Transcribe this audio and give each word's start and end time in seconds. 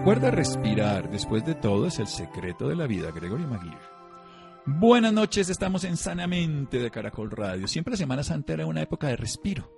Recuerda 0.00 0.30
respirar, 0.30 1.10
después 1.10 1.44
de 1.44 1.54
todo 1.54 1.86
es 1.86 1.98
el 1.98 2.06
secreto 2.06 2.66
de 2.66 2.74
la 2.74 2.86
vida, 2.86 3.10
Gregory 3.10 3.44
Maguire. 3.44 3.76
Buenas 4.64 5.12
noches, 5.12 5.50
estamos 5.50 5.84
en 5.84 5.98
Sanamente 5.98 6.78
de 6.78 6.90
Caracol 6.90 7.30
Radio. 7.30 7.68
Siempre 7.68 7.90
la 7.90 7.98
Semana 7.98 8.22
Santa 8.22 8.54
era 8.54 8.64
una 8.64 8.80
época 8.80 9.08
de 9.08 9.16
respiro. 9.16 9.70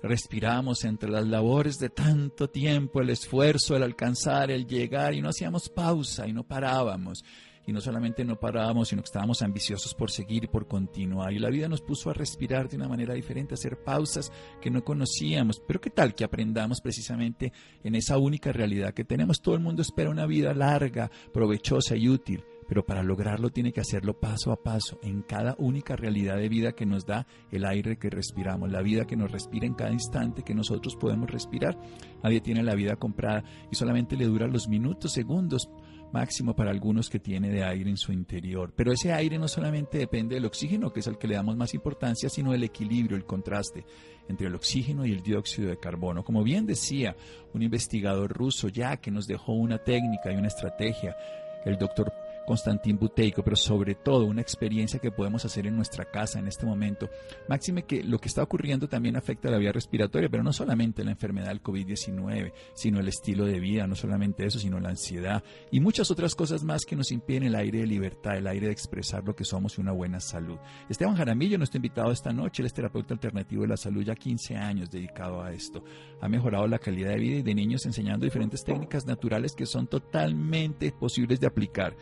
Respiramos 0.00 0.84
entre 0.84 1.10
las 1.10 1.26
labores 1.26 1.80
de 1.80 1.90
tanto 1.90 2.48
tiempo, 2.48 3.00
el 3.00 3.10
esfuerzo, 3.10 3.74
el 3.74 3.82
alcanzar, 3.82 4.52
el 4.52 4.68
llegar, 4.68 5.12
y 5.12 5.20
no 5.20 5.30
hacíamos 5.30 5.68
pausa 5.68 6.28
y 6.28 6.32
no 6.32 6.44
parábamos 6.44 7.24
y 7.66 7.72
no 7.72 7.80
solamente 7.80 8.24
no 8.24 8.38
parábamos, 8.38 8.88
sino 8.88 9.02
que 9.02 9.06
estábamos 9.06 9.42
ambiciosos 9.42 9.94
por 9.94 10.10
seguir 10.10 10.44
y 10.44 10.48
por 10.48 10.66
continuar. 10.66 11.32
Y 11.32 11.38
la 11.38 11.50
vida 11.50 11.68
nos 11.68 11.80
puso 11.80 12.10
a 12.10 12.14
respirar 12.14 12.68
de 12.68 12.76
una 12.76 12.88
manera 12.88 13.14
diferente, 13.14 13.54
a 13.54 13.56
hacer 13.56 13.82
pausas 13.82 14.30
que 14.60 14.70
no 14.70 14.84
conocíamos. 14.84 15.60
Pero 15.66 15.80
qué 15.80 15.90
tal 15.90 16.14
que 16.14 16.24
aprendamos 16.24 16.80
precisamente 16.80 17.52
en 17.82 17.94
esa 17.94 18.18
única 18.18 18.52
realidad 18.52 18.92
que 18.92 19.04
tenemos. 19.04 19.40
Todo 19.40 19.54
el 19.54 19.62
mundo 19.62 19.82
espera 19.82 20.10
una 20.10 20.26
vida 20.26 20.52
larga, 20.54 21.10
provechosa 21.32 21.96
y 21.96 22.08
útil. 22.08 22.44
Pero 22.66 22.84
para 22.84 23.02
lograrlo 23.02 23.50
tiene 23.50 23.72
que 23.72 23.80
hacerlo 23.80 24.18
paso 24.18 24.50
a 24.50 24.62
paso, 24.62 24.98
en 25.02 25.22
cada 25.22 25.54
única 25.58 25.96
realidad 25.96 26.36
de 26.36 26.48
vida 26.48 26.72
que 26.72 26.86
nos 26.86 27.04
da 27.04 27.26
el 27.50 27.64
aire 27.66 27.98
que 27.98 28.08
respiramos, 28.08 28.70
la 28.70 28.80
vida 28.80 29.06
que 29.06 29.16
nos 29.16 29.30
respira 29.30 29.66
en 29.66 29.74
cada 29.74 29.92
instante 29.92 30.42
que 30.42 30.54
nosotros 30.54 30.96
podemos 30.96 31.30
respirar. 31.30 31.78
Nadie 32.22 32.40
tiene 32.40 32.62
la 32.62 32.74
vida 32.74 32.96
comprada 32.96 33.44
y 33.70 33.76
solamente 33.76 34.16
le 34.16 34.24
dura 34.24 34.46
los 34.46 34.68
minutos, 34.68 35.12
segundos 35.12 35.68
máximo 36.14 36.54
para 36.54 36.70
algunos 36.70 37.10
que 37.10 37.18
tiene 37.18 37.50
de 37.50 37.64
aire 37.64 37.90
en 37.90 37.96
su 37.96 38.12
interior. 38.12 38.72
Pero 38.74 38.92
ese 38.92 39.12
aire 39.12 39.36
no 39.36 39.48
solamente 39.48 39.98
depende 39.98 40.36
del 40.36 40.46
oxígeno, 40.46 40.92
que 40.92 41.00
es 41.00 41.08
al 41.08 41.18
que 41.18 41.26
le 41.26 41.34
damos 41.34 41.56
más 41.56 41.74
importancia, 41.74 42.28
sino 42.28 42.54
el 42.54 42.62
equilibrio, 42.62 43.16
el 43.16 43.26
contraste 43.26 43.84
entre 44.28 44.46
el 44.46 44.54
oxígeno 44.54 45.04
y 45.04 45.12
el 45.12 45.22
dióxido 45.22 45.68
de 45.68 45.78
carbono. 45.78 46.24
Como 46.24 46.44
bien 46.44 46.66
decía 46.66 47.16
un 47.52 47.62
investigador 47.62 48.32
ruso 48.32 48.68
ya 48.68 48.96
que 48.96 49.10
nos 49.10 49.26
dejó 49.26 49.54
una 49.54 49.78
técnica 49.78 50.32
y 50.32 50.36
una 50.36 50.48
estrategia, 50.48 51.16
el 51.64 51.76
doctor 51.76 52.12
Constantín 52.46 52.98
Buteyko, 52.98 53.42
pero 53.42 53.56
sobre 53.56 53.94
todo 53.94 54.26
una 54.26 54.40
experiencia 54.40 55.00
que 55.00 55.10
podemos 55.10 55.44
hacer 55.44 55.66
en 55.66 55.76
nuestra 55.76 56.04
casa 56.04 56.38
en 56.38 56.48
este 56.48 56.66
momento. 56.66 57.08
Máxime 57.48 57.84
que 57.84 58.02
lo 58.02 58.18
que 58.18 58.28
está 58.28 58.42
ocurriendo 58.42 58.88
también 58.88 59.16
afecta 59.16 59.48
a 59.48 59.50
la 59.52 59.58
vía 59.58 59.72
respiratoria, 59.72 60.28
pero 60.28 60.42
no 60.42 60.52
solamente 60.52 61.04
la 61.04 61.12
enfermedad 61.12 61.48
del 61.48 61.62
COVID-19, 61.62 62.52
sino 62.74 63.00
el 63.00 63.08
estilo 63.08 63.46
de 63.46 63.60
vida, 63.60 63.86
no 63.86 63.94
solamente 63.94 64.46
eso, 64.46 64.58
sino 64.58 64.80
la 64.80 64.90
ansiedad 64.90 65.42
y 65.70 65.80
muchas 65.80 66.10
otras 66.10 66.34
cosas 66.34 66.64
más 66.64 66.84
que 66.84 66.96
nos 66.96 67.10
impiden 67.12 67.44
el 67.44 67.54
aire 67.54 67.80
de 67.80 67.86
libertad, 67.86 68.36
el 68.36 68.46
aire 68.46 68.66
de 68.66 68.72
expresar 68.72 69.24
lo 69.24 69.34
que 69.34 69.44
somos 69.44 69.78
y 69.78 69.80
una 69.80 69.92
buena 69.92 70.20
salud. 70.20 70.58
Esteban 70.88 71.16
Jaramillo, 71.16 71.58
nuestro 71.58 71.78
invitado 71.78 72.10
esta 72.10 72.32
noche, 72.32 72.62
él 72.62 72.66
es 72.66 72.74
terapeuta 72.74 73.14
alternativo 73.14 73.62
de 73.62 73.68
la 73.68 73.76
salud, 73.76 74.02
ya 74.02 74.14
15 74.14 74.56
años 74.56 74.90
dedicado 74.90 75.42
a 75.42 75.52
esto. 75.52 75.84
Ha 76.20 76.28
mejorado 76.28 76.66
la 76.66 76.78
calidad 76.78 77.10
de 77.10 77.18
vida 77.18 77.36
y 77.38 77.42
de 77.42 77.54
niños 77.54 77.86
enseñando 77.86 78.24
diferentes 78.24 78.64
técnicas 78.64 79.06
naturales 79.06 79.54
que 79.54 79.66
son 79.66 79.86
totalmente 79.86 80.92
posibles 80.92 81.40
de 81.40 81.46
aplicar 81.46 81.96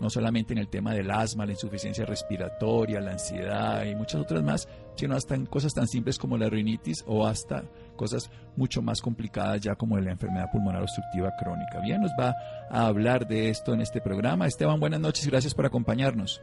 no 0.00 0.10
solamente 0.10 0.52
en 0.52 0.58
el 0.58 0.68
tema 0.68 0.92
del 0.94 1.10
asma, 1.10 1.46
la 1.46 1.52
insuficiencia 1.52 2.04
respiratoria, 2.04 3.00
la 3.00 3.12
ansiedad 3.12 3.84
y 3.84 3.94
muchas 3.94 4.20
otras 4.20 4.42
más, 4.42 4.68
sino 4.94 5.14
hasta 5.14 5.34
en 5.34 5.46
cosas 5.46 5.74
tan 5.74 5.86
simples 5.86 6.18
como 6.18 6.36
la 6.36 6.48
rinitis 6.48 7.04
o 7.06 7.26
hasta 7.26 7.64
cosas 7.96 8.30
mucho 8.56 8.82
más 8.82 9.00
complicadas 9.00 9.60
ya 9.60 9.74
como 9.74 9.98
la 9.98 10.12
enfermedad 10.12 10.50
pulmonar 10.50 10.82
obstructiva 10.82 11.32
crónica. 11.38 11.80
Bien, 11.80 12.00
nos 12.00 12.12
va 12.18 12.34
a 12.70 12.86
hablar 12.86 13.26
de 13.26 13.50
esto 13.50 13.74
en 13.74 13.80
este 13.80 14.00
programa. 14.00 14.46
Esteban, 14.46 14.80
buenas 14.80 15.00
noches 15.00 15.26
y 15.26 15.30
gracias 15.30 15.54
por 15.54 15.66
acompañarnos. 15.66 16.42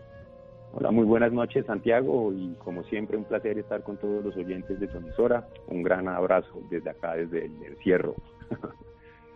Hola, 0.73 0.91
muy 0.91 1.05
buenas 1.05 1.31
noches 1.31 1.65
Santiago 1.65 2.33
y 2.33 2.53
como 2.55 2.83
siempre 2.83 3.15
un 3.15 3.23
placer 3.23 3.57
estar 3.57 3.81
con 3.83 3.95
todos 3.95 4.25
los 4.25 4.35
oyentes 4.35 4.77
de 4.77 4.87
tu 4.87 4.97
emisora. 4.97 5.47
Un 5.67 5.83
gran 5.83 6.09
abrazo 6.09 6.61
desde 6.69 6.89
acá, 6.89 7.15
desde 7.15 7.45
el 7.45 7.63
encierro. 7.63 8.15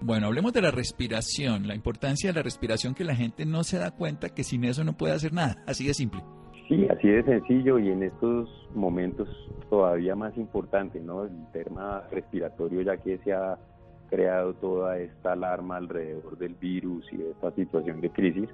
Bueno, 0.02 0.28
hablemos 0.28 0.54
de 0.54 0.62
la 0.62 0.72
respiración, 0.72 1.68
la 1.68 1.76
importancia 1.76 2.30
de 2.30 2.36
la 2.36 2.44
respiración 2.44 2.96
que 2.96 3.04
la 3.04 3.16
gente 3.16 3.46
no 3.46 3.64
se 3.64 3.78
da 3.78 3.92
cuenta 3.92 4.30
que 4.30 4.44
sin 4.44 4.64
eso 4.64 4.84
no 4.86 4.94
puede 4.94 5.14
hacer 5.14 5.34
nada, 5.34 5.58
así 5.68 5.86
de 5.86 5.94
simple. 5.94 6.22
Sí, 6.70 6.88
así 6.90 7.10
de 7.10 7.24
sencillo 7.24 7.80
y 7.80 7.90
en 7.90 8.04
estos 8.04 8.48
momentos 8.74 9.28
todavía 9.70 10.16
más 10.16 10.38
importante, 10.38 11.02
¿no? 11.02 11.26
El 11.26 11.52
tema 11.52 12.04
respiratorio 12.12 12.82
ya 12.82 12.96
que 12.98 13.18
se 13.20 13.34
ha 13.34 13.58
creado 14.10 14.54
toda 14.54 14.98
esta 15.00 15.34
alarma 15.34 15.78
alrededor 15.78 16.38
del 16.38 16.56
virus 16.56 17.06
y 17.12 17.18
de 17.18 17.32
esta 17.32 17.52
situación 17.52 18.00
de 18.00 18.10
crisis. 18.12 18.50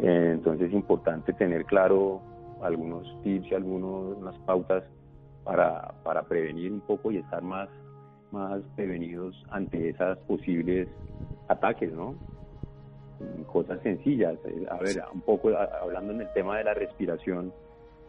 Eh, 0.00 0.30
entonces 0.34 0.68
es 0.68 0.74
importante 0.74 1.32
tener 1.34 1.64
claro 1.64 2.22
algunos 2.62 3.06
tips 3.22 3.52
y 3.52 3.54
algunas 3.54 4.36
pautas 4.40 4.82
para, 5.44 5.94
para 6.02 6.22
prevenir 6.24 6.72
un 6.72 6.80
poco 6.80 7.12
y 7.12 7.18
estar 7.18 7.42
más 7.42 7.68
más 8.32 8.62
prevenidos 8.74 9.34
ante 9.50 9.90
esas 9.90 10.18
posibles 10.20 10.88
ataques, 11.48 11.92
¿no? 11.92 12.14
Cosas 13.46 13.80
sencillas. 13.82 14.36
Eh, 14.44 14.66
a 14.70 14.76
ver, 14.78 15.02
un 15.12 15.20
poco 15.22 15.50
hablando 15.56 16.12
en 16.12 16.22
el 16.22 16.32
tema 16.32 16.58
de 16.58 16.64
la 16.64 16.74
respiración, 16.74 17.52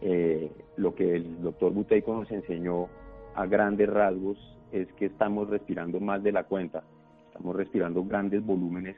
eh, 0.00 0.50
lo 0.76 0.94
que 0.94 1.16
el 1.16 1.42
doctor 1.42 1.72
Buteyko 1.72 2.14
nos 2.14 2.30
enseñó 2.30 2.88
a 3.34 3.46
grandes 3.46 3.88
rasgos 3.88 4.38
es 4.72 4.86
que 4.94 5.06
estamos 5.06 5.48
respirando 5.48 5.98
más 6.00 6.22
de 6.22 6.32
la 6.32 6.44
cuenta, 6.44 6.82
estamos 7.28 7.56
respirando 7.56 8.04
grandes 8.04 8.44
volúmenes 8.44 8.96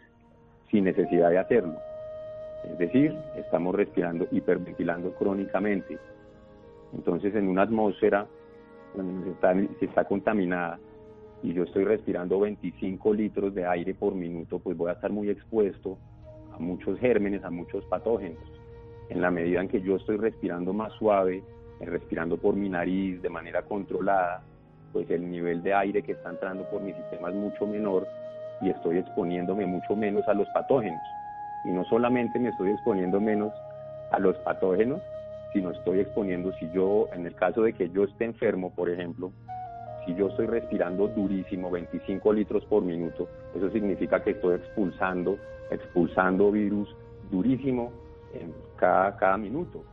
sin 0.71 0.85
necesidad 0.85 1.31
de 1.31 1.39
hacerlo. 1.39 1.77
Es 2.65 2.79
decir, 2.79 3.17
estamos 3.37 3.75
respirando, 3.75 4.27
hiperventilando 4.31 5.13
crónicamente. 5.15 5.99
Entonces, 6.93 7.35
en 7.35 7.49
una 7.49 7.63
atmósfera 7.63 8.27
donde 8.95 9.31
está, 9.31 9.55
se 9.55 9.85
está 9.85 10.05
contaminada, 10.05 10.79
y 11.43 11.53
yo 11.55 11.65
estoy 11.65 11.85
respirando 11.85 12.41
25 12.41 13.15
litros 13.15 13.55
de 13.55 13.67
aire 13.67 13.95
por 13.95 14.15
minuto, 14.15 14.59
pues 14.59 14.77
voy 14.77 14.91
a 14.91 14.95
estar 14.95 15.11
muy 15.11 15.31
expuesto 15.31 15.99
a 16.53 16.59
muchos 16.59 16.99
gérmenes, 16.99 17.43
a 17.45 17.51
muchos 17.51 17.85
patógenos. 17.87 18.43
En 19.09 19.23
la 19.23 19.31
medida 19.31 19.61
en 19.61 19.69
que 19.69 19.81
yo 19.81 19.97
estoy 19.97 20.19
respirando 20.19 20.73
más 20.73 20.93
suave, 20.95 21.43
eh, 21.81 21.87
respirando 21.87 22.37
por 22.37 22.55
mi 22.55 22.69
nariz 22.69 23.23
de 23.23 23.31
manera 23.31 23.63
controlada, 23.63 24.43
pues 24.93 25.09
el 25.11 25.31
nivel 25.31 25.63
de 25.63 25.73
aire 25.73 26.03
que 26.03 26.13
está 26.13 26.31
entrando 26.31 26.69
por 26.69 26.83
mi 26.83 26.93
sistema 26.93 27.31
es 27.31 27.35
mucho 27.35 27.67
menor 27.67 28.07
y 28.61 28.69
estoy 28.69 28.99
exponiéndome 28.99 29.65
mucho 29.67 29.97
menos 29.97 30.27
a 30.29 30.35
los 30.35 30.49
patógenos. 30.49 31.01
Y 31.65 31.71
no 31.71 31.85
solamente 31.85 32.39
me 32.39 32.51
estoy 32.51 32.71
exponiendo 32.71 33.21
menos 33.21 33.53
a 34.11 34.19
los 34.19 34.37
patógenos, 34.39 35.01
sino 35.53 35.71
estoy 35.71 36.01
exponiendo, 36.01 36.53
si 36.55 36.71
yo, 36.71 37.09
en 37.13 37.27
el 37.27 37.35
caso 37.35 37.63
de 37.63 37.73
que 37.73 37.91
yo 37.91 38.05
esté 38.05 38.25
enfermo, 38.25 38.73
por 38.75 38.91
ejemplo, 38.91 39.33
si 40.11 40.17
yo 40.17 40.27
estoy 40.27 40.47
respirando 40.47 41.07
durísimo, 41.07 41.71
25 41.71 42.33
litros 42.33 42.65
por 42.65 42.83
minuto, 42.83 43.29
eso 43.55 43.71
significa 43.71 44.21
que 44.21 44.31
estoy 44.31 44.57
expulsando, 44.57 45.39
expulsando 45.71 46.51
virus 46.51 46.89
durísimo 47.31 47.93
en 48.35 48.53
cada, 48.77 49.17
cada 49.17 49.39
minuto. 49.39 49.85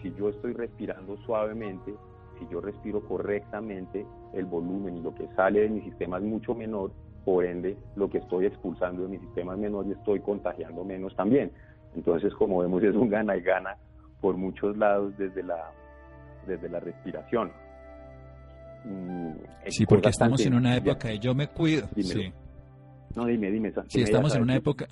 Si 0.00 0.14
yo 0.14 0.28
estoy 0.28 0.52
respirando 0.52 1.16
suavemente, 1.26 1.94
si 2.38 2.46
yo 2.48 2.60
respiro 2.60 3.00
correctamente, 3.00 4.06
el 4.34 4.44
volumen 4.44 4.98
y 4.98 5.02
lo 5.02 5.12
que 5.14 5.26
sale 5.34 5.62
de 5.62 5.68
mi 5.68 5.80
sistema 5.80 6.18
es 6.18 6.22
mucho 6.22 6.54
menor, 6.54 6.92
por 7.24 7.44
ende 7.44 7.76
lo 7.96 8.08
que 8.08 8.18
estoy 8.18 8.46
expulsando 8.46 9.02
de 9.02 9.08
mi 9.08 9.18
sistema 9.18 9.54
es 9.54 9.58
menor 9.58 9.86
y 9.86 9.92
estoy 9.92 10.20
contagiando 10.20 10.84
menos 10.84 11.16
también. 11.16 11.50
Entonces, 11.96 12.32
como 12.34 12.60
vemos, 12.60 12.84
es 12.84 12.94
un 12.94 13.08
gana 13.08 13.36
y 13.36 13.40
gana 13.40 13.76
por 14.20 14.36
muchos 14.36 14.76
lados 14.76 15.16
desde 15.18 15.42
la, 15.42 15.72
desde 16.46 16.68
la 16.68 16.78
respiración. 16.78 17.50
Mm, 18.86 19.32
sí, 19.68 19.86
porque 19.86 20.08
estamos 20.08 20.40
en 20.46 20.54
una 20.54 20.76
época 20.76 21.08
de 21.08 21.18
yo 21.18 21.34
me 21.34 21.48
cuido. 21.48 21.88
Sí. 21.96 22.32
No, 23.14 23.26
dime, 23.26 23.50
dime. 23.50 23.72
Sí, 23.88 24.02
estamos 24.02 24.34
en 24.34 24.42
una 24.42 24.56
época. 24.56 24.86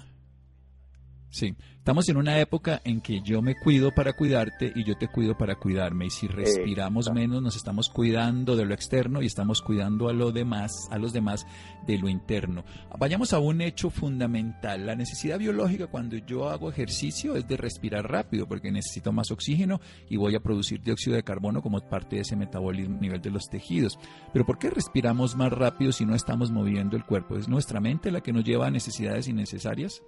Sí, 1.34 1.52
estamos 1.78 2.08
en 2.08 2.16
una 2.16 2.38
época 2.38 2.80
en 2.84 3.00
que 3.00 3.20
yo 3.20 3.42
me 3.42 3.56
cuido 3.56 3.92
para 3.92 4.12
cuidarte 4.12 4.72
y 4.72 4.84
yo 4.84 4.96
te 4.96 5.08
cuido 5.08 5.36
para 5.36 5.56
cuidarme. 5.56 6.06
Y 6.06 6.10
si 6.10 6.28
respiramos 6.28 7.12
menos, 7.12 7.42
nos 7.42 7.56
estamos 7.56 7.88
cuidando 7.88 8.54
de 8.54 8.64
lo 8.64 8.72
externo 8.72 9.20
y 9.20 9.26
estamos 9.26 9.60
cuidando 9.60 10.08
a 10.08 10.12
lo 10.12 10.30
demás, 10.30 10.86
a 10.92 10.98
los 10.98 11.12
demás 11.12 11.44
de 11.88 11.98
lo 11.98 12.08
interno. 12.08 12.64
Vayamos 12.96 13.32
a 13.32 13.40
un 13.40 13.62
hecho 13.62 13.90
fundamental. 13.90 14.86
La 14.86 14.94
necesidad 14.94 15.40
biológica 15.40 15.88
cuando 15.88 16.16
yo 16.18 16.50
hago 16.50 16.70
ejercicio 16.70 17.34
es 17.34 17.48
de 17.48 17.56
respirar 17.56 18.08
rápido 18.08 18.46
porque 18.46 18.70
necesito 18.70 19.10
más 19.10 19.32
oxígeno 19.32 19.80
y 20.08 20.16
voy 20.16 20.36
a 20.36 20.40
producir 20.40 20.82
dióxido 20.82 21.16
de 21.16 21.24
carbono 21.24 21.62
como 21.62 21.80
parte 21.80 22.14
de 22.14 22.22
ese 22.22 22.36
metabolismo 22.36 22.98
a 22.98 23.00
nivel 23.00 23.20
de 23.20 23.30
los 23.30 23.48
tejidos. 23.50 23.98
Pero 24.32 24.46
¿por 24.46 24.60
qué 24.60 24.70
respiramos 24.70 25.34
más 25.34 25.50
rápido 25.50 25.90
si 25.90 26.06
no 26.06 26.14
estamos 26.14 26.52
moviendo 26.52 26.96
el 26.96 27.04
cuerpo? 27.04 27.36
¿Es 27.36 27.48
nuestra 27.48 27.80
mente 27.80 28.12
la 28.12 28.20
que 28.20 28.32
nos 28.32 28.44
lleva 28.44 28.68
a 28.68 28.70
necesidades 28.70 29.26
innecesarias? 29.26 30.00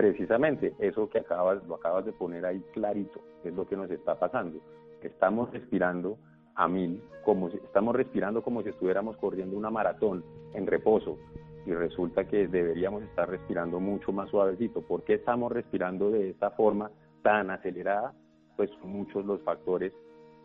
Precisamente, 0.00 0.72
eso 0.78 1.10
que 1.10 1.18
acabas, 1.18 1.62
lo 1.68 1.74
acabas 1.74 2.06
de 2.06 2.12
poner 2.12 2.46
ahí 2.46 2.64
clarito, 2.72 3.20
es 3.44 3.52
lo 3.52 3.66
que 3.66 3.76
nos 3.76 3.90
está 3.90 4.18
pasando. 4.18 4.58
Estamos 5.02 5.50
respirando 5.50 6.16
a 6.54 6.68
mil, 6.68 7.02
como 7.22 7.50
si, 7.50 7.58
estamos 7.58 7.94
respirando 7.94 8.42
como 8.42 8.62
si 8.62 8.70
estuviéramos 8.70 9.18
corriendo 9.18 9.58
una 9.58 9.68
maratón 9.68 10.24
en 10.54 10.66
reposo 10.66 11.18
y 11.66 11.74
resulta 11.74 12.24
que 12.24 12.48
deberíamos 12.48 13.02
estar 13.02 13.28
respirando 13.28 13.78
mucho 13.78 14.10
más 14.10 14.30
suavecito. 14.30 14.80
¿Por 14.80 15.02
qué 15.02 15.16
estamos 15.16 15.52
respirando 15.52 16.10
de 16.10 16.30
esta 16.30 16.50
forma 16.52 16.90
tan 17.22 17.50
acelerada? 17.50 18.14
Pues 18.56 18.70
son 18.80 18.92
muchos 18.92 19.26
los 19.26 19.42
factores 19.42 19.92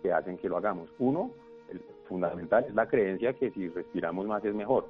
que 0.04 0.12
hacen 0.12 0.38
que 0.38 0.50
lo 0.50 0.58
hagamos. 0.58 0.90
Uno, 1.00 1.31
el 1.69 1.80
fundamental, 2.10 2.66
es 2.68 2.75
la 2.75 2.90
creencia 2.90 3.31
que 3.31 3.51
si 3.51 3.69
respiramos 3.69 4.28
más 4.28 4.44
es 4.44 4.54
mejor, 4.54 4.86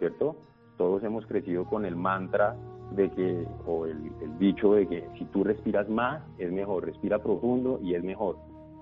¿cierto? 0.00 0.34
Todos 0.78 1.00
hemos 1.04 1.24
crecido 1.26 1.64
con 1.64 1.84
el 1.84 1.94
mantra 1.94 2.56
de 2.92 3.10
que, 3.10 3.46
o 3.66 3.86
el, 3.86 4.10
dicho 4.38 4.74
de 4.74 4.86
que 4.86 5.06
si 5.18 5.24
tú 5.26 5.44
respiras 5.44 5.88
más, 5.88 6.22
es 6.38 6.50
mejor, 6.50 6.86
respira 6.86 7.18
profundo 7.18 7.78
y 7.82 7.94
es 7.94 8.02
mejor. 8.02 8.36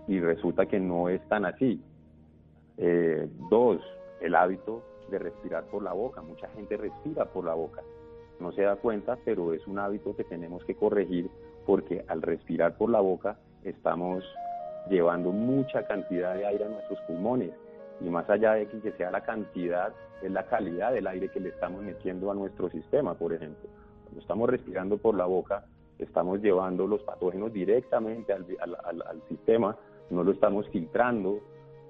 Y 0.06 0.20
resulta 0.20 0.66
que 0.66 0.80
no 0.80 1.08
es 1.08 1.20
tan 1.28 1.44
así. 1.44 1.80
Eh, 2.78 3.28
dos, 3.50 3.80
el 4.20 4.34
hábito 4.34 4.82
de 5.10 5.18
respirar 5.18 5.64
por 5.64 5.82
la 5.82 5.92
boca. 5.92 6.22
Mucha 6.22 6.48
gente 6.48 6.76
respira 6.76 7.26
por 7.26 7.44
la 7.44 7.54
boca. 7.54 7.82
No 8.40 8.52
se 8.52 8.62
da 8.62 8.76
cuenta, 8.76 9.18
pero 9.24 9.52
es 9.52 9.66
un 9.66 9.78
hábito 9.78 10.14
que 10.16 10.24
tenemos 10.24 10.64
que 10.64 10.74
corregir 10.74 11.28
porque 11.66 12.04
al 12.08 12.22
respirar 12.22 12.76
por 12.76 12.88
la 12.88 13.00
boca 13.00 13.38
estamos 13.64 14.24
llevando 14.88 15.32
mucha 15.32 15.86
cantidad 15.86 16.34
de 16.34 16.46
aire 16.46 16.64
a 16.64 16.68
nuestros 16.68 16.98
pulmones. 17.00 17.50
Y 18.00 18.08
más 18.08 18.28
allá 18.30 18.52
de 18.54 18.66
que 18.68 18.92
sea 18.92 19.10
la 19.10 19.22
cantidad, 19.22 19.92
es 20.22 20.30
la 20.30 20.46
calidad 20.46 20.92
del 20.92 21.06
aire 21.06 21.28
que 21.28 21.40
le 21.40 21.50
estamos 21.50 21.82
metiendo 21.82 22.30
a 22.30 22.34
nuestro 22.34 22.70
sistema, 22.70 23.14
por 23.14 23.32
ejemplo. 23.32 23.68
Cuando 24.08 24.22
estamos 24.22 24.48
respirando 24.48 24.96
por 24.96 25.14
la 25.14 25.26
boca, 25.26 25.66
estamos 25.98 26.40
llevando 26.40 26.86
los 26.86 27.02
patógenos 27.02 27.52
directamente 27.52 28.32
al, 28.32 28.46
sistema, 29.28 29.76
no 30.08 30.24
lo 30.24 30.32
estamos 30.32 30.66
filtrando, 30.70 31.40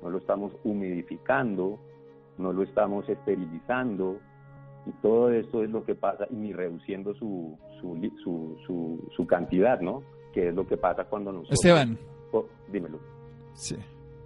no 0.03 0.11
lo 0.11 0.19
estamos 0.19 0.53
humidificando, 0.65 1.79
no 2.37 2.53
lo 2.53 2.65
estamos 2.65 3.09
esterilizando, 3.09 4.19
y 4.85 4.91
todo 5.00 5.31
esto 5.31 5.62
es 5.62 5.70
lo 5.70 5.85
que 5.85 5.94
pasa, 5.94 6.26
y 6.29 6.35
ni 6.35 6.53
reduciendo 6.53 7.15
su, 7.15 7.56
su, 7.81 8.99
su, 9.15 9.26
cantidad, 9.29 9.81
¿no? 9.81 10.03
Que 10.32 10.49
es 10.49 10.55
lo 10.55 10.67
que 10.67 10.76
pasa 10.76 11.05
cuando 11.05 11.31
nosotros... 11.31 11.55
Esteban. 11.55 11.97
Oh, 12.32 12.47
dímelo. 12.73 12.99
Sí. 13.55 13.76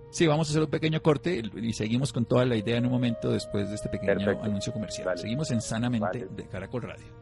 Sí, 0.08 0.26
vamos 0.26 0.48
a 0.48 0.50
hacer 0.52 0.62
un 0.62 0.70
pequeño 0.70 1.02
corte 1.02 1.42
y 1.56 1.72
seguimos 1.74 2.10
con 2.10 2.24
toda 2.24 2.46
la 2.46 2.56
idea 2.56 2.78
en 2.78 2.86
un 2.86 2.92
momento 2.92 3.30
después 3.30 3.68
de 3.68 3.74
este 3.74 3.90
pequeño 3.90 4.30
anuncio 4.42 4.72
comercial. 4.72 5.18
Seguimos 5.18 5.50
en 5.50 5.60
Sanamente 5.60 6.26
de 6.30 6.44
Caracol 6.48 6.82
Radio 6.82 7.21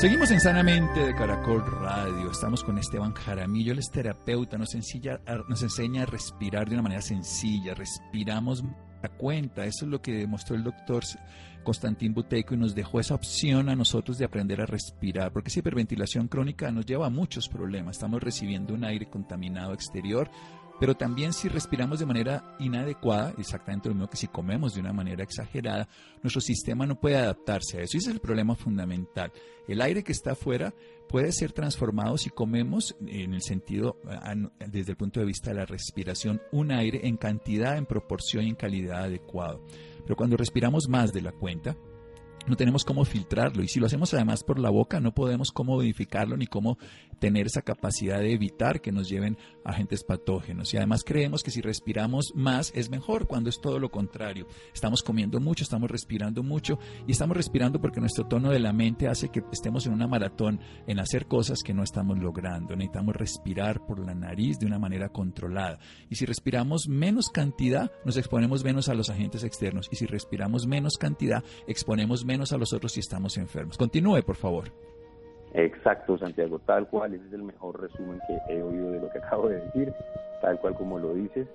Seguimos 0.00 0.30
en 0.30 0.38
Sanamente 0.38 1.00
de 1.00 1.12
Caracol 1.12 1.60
Radio. 1.80 2.30
Estamos 2.30 2.62
con 2.62 2.78
Esteban 2.78 3.12
Jaramillo, 3.14 3.72
él 3.72 3.80
es 3.80 3.90
terapeuta, 3.90 4.56
nos, 4.56 4.72
nos 5.48 5.62
enseña 5.64 6.02
a 6.02 6.06
respirar 6.06 6.68
de 6.68 6.74
una 6.74 6.82
manera 6.82 7.02
sencilla. 7.02 7.74
Respiramos 7.74 8.62
a 9.02 9.08
cuenta. 9.08 9.64
Eso 9.64 9.86
es 9.86 9.90
lo 9.90 10.00
que 10.00 10.12
demostró 10.12 10.54
el 10.54 10.62
doctor 10.62 11.02
Constantín 11.64 12.14
Buteco 12.14 12.54
y 12.54 12.58
nos 12.58 12.76
dejó 12.76 13.00
esa 13.00 13.16
opción 13.16 13.68
a 13.68 13.74
nosotros 13.74 14.18
de 14.18 14.24
aprender 14.24 14.60
a 14.60 14.66
respirar, 14.66 15.32
porque 15.32 15.48
esa 15.48 15.58
hiperventilación 15.58 16.28
crónica 16.28 16.70
nos 16.70 16.86
lleva 16.86 17.06
a 17.08 17.10
muchos 17.10 17.48
problemas. 17.48 17.96
Estamos 17.96 18.22
recibiendo 18.22 18.74
un 18.74 18.84
aire 18.84 19.10
contaminado 19.10 19.72
exterior, 19.72 20.30
pero 20.80 20.96
también 20.96 21.32
si 21.32 21.48
respiramos 21.48 21.98
de 21.98 22.06
manera 22.06 22.56
inadecuada, 22.58 23.34
exactamente 23.38 23.88
lo 23.88 23.94
mismo 23.94 24.08
que 24.08 24.16
si 24.16 24.28
comemos 24.28 24.74
de 24.74 24.80
una 24.80 24.92
manera 24.92 25.24
exagerada, 25.24 25.88
nuestro 26.22 26.40
sistema 26.40 26.86
no 26.86 27.00
puede 27.00 27.16
adaptarse 27.16 27.78
a 27.78 27.82
eso. 27.82 27.96
Y 27.96 27.98
ese 27.98 28.10
es 28.10 28.14
el 28.14 28.20
problema 28.20 28.54
fundamental. 28.54 29.32
El 29.66 29.80
aire 29.80 30.04
que 30.04 30.12
está 30.12 30.32
afuera 30.32 30.74
puede 31.08 31.32
ser 31.32 31.52
transformado 31.52 32.16
si 32.16 32.30
comemos, 32.30 32.96
en 33.06 33.34
el 33.34 33.42
sentido, 33.42 33.98
desde 34.66 34.92
el 34.92 34.96
punto 34.96 35.20
de 35.20 35.26
vista 35.26 35.50
de 35.50 35.56
la 35.56 35.66
respiración, 35.66 36.40
un 36.52 36.70
aire 36.70 37.06
en 37.08 37.16
cantidad, 37.16 37.76
en 37.76 37.86
proporción 37.86 38.44
y 38.44 38.50
en 38.50 38.54
calidad 38.54 39.04
adecuado. 39.04 39.64
Pero 40.02 40.16
cuando 40.16 40.36
respiramos 40.36 40.88
más 40.88 41.12
de 41.12 41.22
la 41.22 41.32
cuenta, 41.32 41.76
no 42.48 42.56
tenemos 42.56 42.84
cómo 42.84 43.04
filtrarlo. 43.04 43.62
Y 43.62 43.68
si 43.68 43.80
lo 43.80 43.86
hacemos 43.86 44.12
además 44.14 44.42
por 44.42 44.58
la 44.58 44.70
boca 44.70 45.00
no 45.00 45.14
podemos 45.14 45.52
cómo 45.52 45.76
modificarlo 45.76 46.36
ni 46.36 46.46
cómo 46.46 46.78
tener 47.18 47.46
esa 47.46 47.62
capacidad 47.62 48.20
de 48.20 48.32
evitar 48.32 48.80
que 48.80 48.92
nos 48.92 49.08
lleven 49.08 49.36
agentes 49.64 50.02
patógenos. 50.02 50.72
Y 50.72 50.78
además 50.78 51.02
creemos 51.04 51.42
que 51.42 51.50
si 51.50 51.60
respiramos 51.60 52.32
más 52.34 52.72
es 52.74 52.90
mejor 52.90 53.26
cuando 53.26 53.50
es 53.50 53.60
todo 53.60 53.78
lo 53.78 53.90
contrario. 53.90 54.46
Estamos 54.72 55.02
comiendo 55.02 55.40
mucho 55.40 55.64
estamos 55.68 55.90
respirando 55.90 56.42
mucho 56.42 56.78
y 57.06 57.12
estamos 57.12 57.36
respirando 57.36 57.80
porque 57.80 58.00
nuestro 58.00 58.26
tono 58.26 58.50
de 58.50 58.58
la 58.58 58.72
mente 58.72 59.06
hace 59.08 59.28
que 59.28 59.42
estemos 59.52 59.86
en 59.86 59.92
una 59.92 60.06
maratón 60.06 60.60
en 60.86 60.98
hacer 60.98 61.26
cosas 61.26 61.62
que 61.62 61.74
no 61.74 61.82
estamos 61.82 62.18
logrando. 62.18 62.74
Necesitamos 62.74 63.14
respirar 63.16 63.84
por 63.86 63.98
la 63.98 64.14
nariz 64.14 64.58
de 64.58 64.66
una 64.66 64.78
manera 64.78 65.10
controlada. 65.10 65.78
Y 66.08 66.16
si 66.16 66.24
respiramos 66.24 66.88
menos 66.88 67.28
cantidad 67.28 67.90
nos 68.04 68.16
exponemos 68.16 68.64
menos 68.64 68.88
a 68.88 68.94
los 68.94 69.10
agentes 69.10 69.44
externos. 69.44 69.88
Y 69.92 69.96
si 69.96 70.06
respiramos 70.06 70.66
menos 70.66 70.96
cantidad 70.96 71.44
exponemos 71.66 72.24
menos 72.24 72.37
a 72.52 72.58
los 72.58 72.72
otros 72.72 72.92
si 72.92 73.00
estamos 73.00 73.36
enfermos. 73.36 73.76
Continúe, 73.76 74.22
por 74.22 74.36
favor. 74.36 74.68
Exacto, 75.54 76.18
Santiago, 76.18 76.58
tal 76.60 76.88
cual, 76.88 77.14
ese 77.14 77.26
es 77.26 77.32
el 77.32 77.42
mejor 77.42 77.80
resumen 77.80 78.20
que 78.26 78.54
he 78.54 78.62
oído 78.62 78.90
de 78.92 79.00
lo 79.00 79.10
que 79.10 79.18
acabo 79.24 79.48
de 79.48 79.60
decir, 79.60 79.92
tal 80.40 80.60
cual 80.60 80.74
como 80.74 80.98
lo 80.98 81.14
dices. 81.14 81.48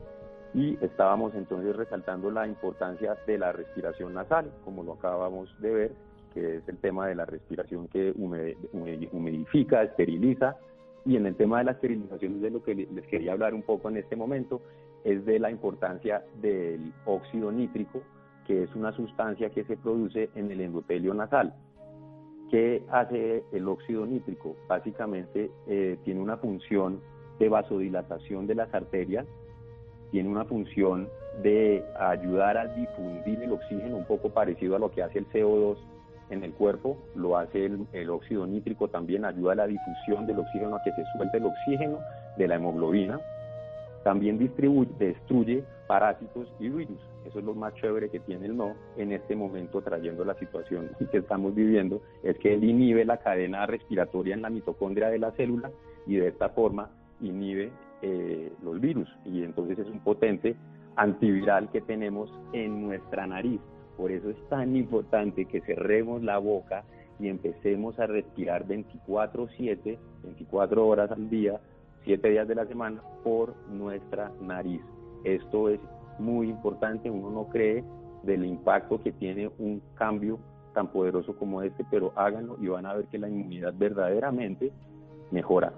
Y 0.54 0.78
estábamos 0.84 1.34
entonces 1.36 1.76
resaltando 1.76 2.30
la 2.30 2.48
importancia 2.48 3.18
de 3.26 3.38
la 3.38 3.52
respiración 3.52 4.14
nasal, 4.14 4.52
como 4.64 4.84
lo 4.84 4.94
acabamos 4.94 5.50
de 5.60 5.72
ver, 5.72 5.92
que 6.34 6.58
es 6.58 6.68
el 6.68 6.78
tema 6.78 7.08
de 7.08 7.16
la 7.16 7.26
respiración 7.26 7.88
que 7.88 8.14
humidifica, 8.16 9.84
esteriliza. 9.84 10.58
Y 11.06 11.18
en 11.18 11.26
el 11.26 11.36
tema 11.36 11.60
de 11.60 11.66
la 11.66 11.72
esterilización, 11.72 12.42
de 12.42 12.52
lo 12.52 12.64
que 12.64 12.76
les 12.76 13.06
quería 13.08 13.34
hablar 13.34 13.54
un 13.54 13.64
poco 13.64 13.90
en 13.90 13.98
este 13.98 14.16
momento, 14.16 14.62
es 15.04 15.26
de 15.26 15.40
la 15.40 15.52
importancia 15.52 16.24
del 16.42 16.94
óxido 17.06 17.52
nítrico, 17.52 18.02
que 18.46 18.64
es 18.64 18.76
una 18.76 18.92
sustancia 18.94 19.50
que 19.50 19.64
se 19.64 19.78
produce 19.78 20.30
en 20.36 20.52
el 20.52 20.62
endotelio 20.62 21.14
nasal. 21.14 21.54
¿Qué 22.50 22.84
hace 22.92 23.44
el 23.52 23.68
óxido 23.68 24.06
nítrico? 24.06 24.56
Básicamente 24.68 25.50
eh, 25.68 25.98
tiene 26.04 26.22
una 26.22 26.38
función 26.38 27.02
de 27.40 27.50
vasodilatación 27.50 28.46
de 28.46 28.56
las 28.56 28.74
arterias, 28.74 29.26
tiene 30.12 30.30
una 30.30 30.46
función 30.46 31.10
de 31.42 31.84
ayudar 32.00 32.58
a 32.58 32.68
difundir 32.68 33.42
el 33.42 33.54
oxígeno, 33.54 33.98
un 33.98 34.06
poco 34.06 34.30
parecido 34.30 34.76
a 34.76 34.80
lo 34.80 34.92
que 34.92 35.02
hace 35.02 35.20
el 35.20 35.28
CO2 35.30 35.78
en 36.30 36.44
el 36.44 36.54
cuerpo, 36.54 36.98
lo 37.16 37.38
hace 37.38 37.66
el, 37.66 37.88
el, 37.92 38.10
óxido 38.10 38.46
nítrico 38.46 38.88
también, 38.88 39.26
ayuda 39.26 39.54
a 39.54 39.56
la 39.56 39.68
difusión 39.68 40.28
del 40.28 40.40
oxígeno, 40.40 40.76
a 40.76 40.84
que 40.84 40.92
se 40.92 41.04
suelte 41.16 41.38
el 41.38 41.46
oxígeno 41.46 42.00
de 42.38 42.48
la 42.48 42.56
hemoglobina, 42.56 43.20
también 44.04 44.38
distribuye, 44.38 44.92
destruye 45.00 45.64
parásitos 45.88 46.48
y 46.60 46.70
virus. 46.70 47.00
Eso 47.26 47.40
es 47.40 47.46
lo 47.46 47.54
más 47.54 47.74
chévere 47.76 48.10
que 48.10 48.20
tiene 48.20 48.48
el 48.48 48.58
no 48.58 48.76
en 48.98 49.12
este 49.12 49.36
momento 49.36 49.82
trayendo 49.82 50.26
la 50.26 50.36
situación 50.36 50.90
que 51.12 51.18
estamos 51.18 51.56
viviendo, 51.56 52.02
es 52.24 52.38
que 52.40 52.54
él 52.54 52.64
inhibe 52.64 53.06
la 53.06 53.18
cadena 53.18 53.66
respiratoria 53.66 54.36
en 54.36 54.42
la 54.42 54.50
mitocondria 54.50 55.10
de 55.10 55.20
la 55.20 55.32
célula 55.32 55.72
y 56.06 56.18
de 56.18 56.28
esta 56.28 56.50
forma 56.50 56.90
inhibe 57.22 57.72
eh, 58.02 58.52
los 58.62 58.82
virus 58.82 59.10
y 59.26 59.44
entonces 59.44 59.80
es 59.80 59.88
un 59.88 60.00
potente 60.00 60.56
antiviral 60.96 61.70
que 61.72 61.82
tenemos 61.82 62.32
en 62.52 62.82
nuestra 62.86 63.26
nariz. 63.26 63.62
Por 63.98 64.12
eso 64.12 64.30
es 64.30 64.50
tan 64.50 64.76
importante 64.76 65.46
que 65.46 65.62
cerremos 65.62 66.24
la 66.24 66.38
boca 66.38 66.84
y 67.20 67.30
empecemos 67.30 68.00
a 68.00 68.08
respirar 68.08 68.66
24/7, 68.68 69.98
24 70.24 70.88
horas 70.88 71.12
al 71.12 71.30
día 71.30 71.60
siete 72.04 72.30
días 72.30 72.48
de 72.48 72.56
la 72.56 72.66
semana 72.66 73.02
por 73.24 73.56
nuestra 73.68 74.32
nariz. 74.42 74.82
Esto 75.24 75.70
es 75.70 75.80
muy 76.20 76.50
importante, 76.50 77.10
uno 77.10 77.30
no 77.30 77.48
cree 77.50 77.84
del 78.24 78.46
impacto 78.46 79.02
que 79.02 79.12
tiene 79.12 79.50
un 79.58 79.82
cambio 79.96 80.40
tan 80.74 80.88
poderoso 80.88 81.36
como 81.36 81.62
este, 81.62 81.86
pero 81.90 82.12
háganlo 82.16 82.58
y 82.60 82.68
van 82.68 82.86
a 82.86 82.94
ver 82.94 83.06
que 83.06 83.18
la 83.18 83.30
inmunidad 83.30 83.74
verdaderamente 83.78 84.72
mejora. 85.32 85.74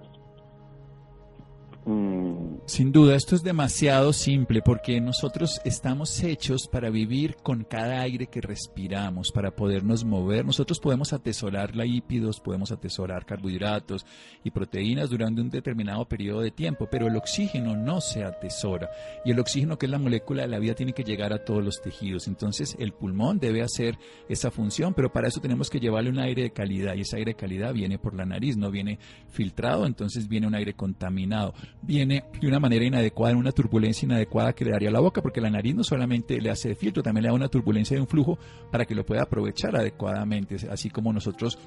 Mm. 1.86 2.56
Sin 2.66 2.90
duda, 2.90 3.14
esto 3.14 3.36
es 3.36 3.44
demasiado 3.44 4.12
simple 4.12 4.60
porque 4.60 5.00
nosotros 5.00 5.60
estamos 5.64 6.20
hechos 6.24 6.66
para 6.66 6.90
vivir 6.90 7.36
con 7.36 7.62
cada 7.62 8.00
aire 8.00 8.26
que 8.26 8.40
respiramos, 8.40 9.30
para 9.30 9.54
podernos 9.54 10.04
mover. 10.04 10.44
Nosotros 10.44 10.80
podemos 10.80 11.12
atesorar 11.12 11.76
lípidos, 11.76 12.40
podemos 12.40 12.72
atesorar 12.72 13.24
carbohidratos 13.24 14.04
y 14.42 14.50
proteínas 14.50 15.10
durante 15.10 15.40
un 15.40 15.48
determinado 15.48 16.04
periodo 16.08 16.40
de 16.40 16.50
tiempo, 16.50 16.88
pero 16.90 17.06
el 17.06 17.14
oxígeno 17.14 17.76
no 17.76 18.00
se 18.00 18.24
atesora. 18.24 18.90
Y 19.24 19.30
el 19.30 19.38
oxígeno, 19.38 19.78
que 19.78 19.86
es 19.86 19.92
la 19.92 20.00
molécula 20.00 20.42
de 20.42 20.48
la 20.48 20.58
vida, 20.58 20.74
tiene 20.74 20.92
que 20.92 21.04
llegar 21.04 21.32
a 21.32 21.44
todos 21.44 21.62
los 21.62 21.80
tejidos. 21.80 22.26
Entonces, 22.26 22.74
el 22.80 22.94
pulmón 22.94 23.38
debe 23.38 23.62
hacer 23.62 23.96
esa 24.28 24.50
función, 24.50 24.92
pero 24.92 25.12
para 25.12 25.28
eso 25.28 25.40
tenemos 25.40 25.70
que 25.70 25.78
llevarle 25.78 26.10
un 26.10 26.18
aire 26.18 26.42
de 26.42 26.50
calidad 26.50 26.96
y 26.96 27.02
ese 27.02 27.18
aire 27.18 27.30
de 27.30 27.36
calidad 27.36 27.72
viene 27.72 27.96
por 27.96 28.12
la 28.12 28.26
nariz, 28.26 28.56
no 28.56 28.72
viene 28.72 28.98
filtrado, 29.28 29.86
entonces 29.86 30.26
viene 30.26 30.48
un 30.48 30.56
aire 30.56 30.74
contaminado 30.74 31.54
viene 31.82 32.24
de 32.40 32.48
una 32.48 32.60
manera 32.60 32.84
inadecuada, 32.84 33.32
en 33.32 33.38
una 33.38 33.52
turbulencia 33.52 34.06
inadecuada 34.06 34.52
que 34.52 34.64
le 34.64 34.72
daría 34.72 34.90
la 34.90 35.00
boca, 35.00 35.22
porque 35.22 35.40
la 35.40 35.50
nariz 35.50 35.74
no 35.74 35.84
solamente 35.84 36.40
le 36.40 36.50
hace 36.50 36.70
de 36.70 36.74
filtro, 36.74 37.02
también 37.02 37.24
le 37.24 37.28
da 37.28 37.34
una 37.34 37.48
turbulencia 37.48 37.96
de 37.96 38.00
un 38.00 38.08
flujo 38.08 38.38
para 38.70 38.84
que 38.84 38.94
lo 38.94 39.04
pueda 39.04 39.22
aprovechar 39.22 39.76
adecuadamente, 39.76 40.56
así 40.70 40.90
como 40.90 41.12
nosotros 41.12 41.58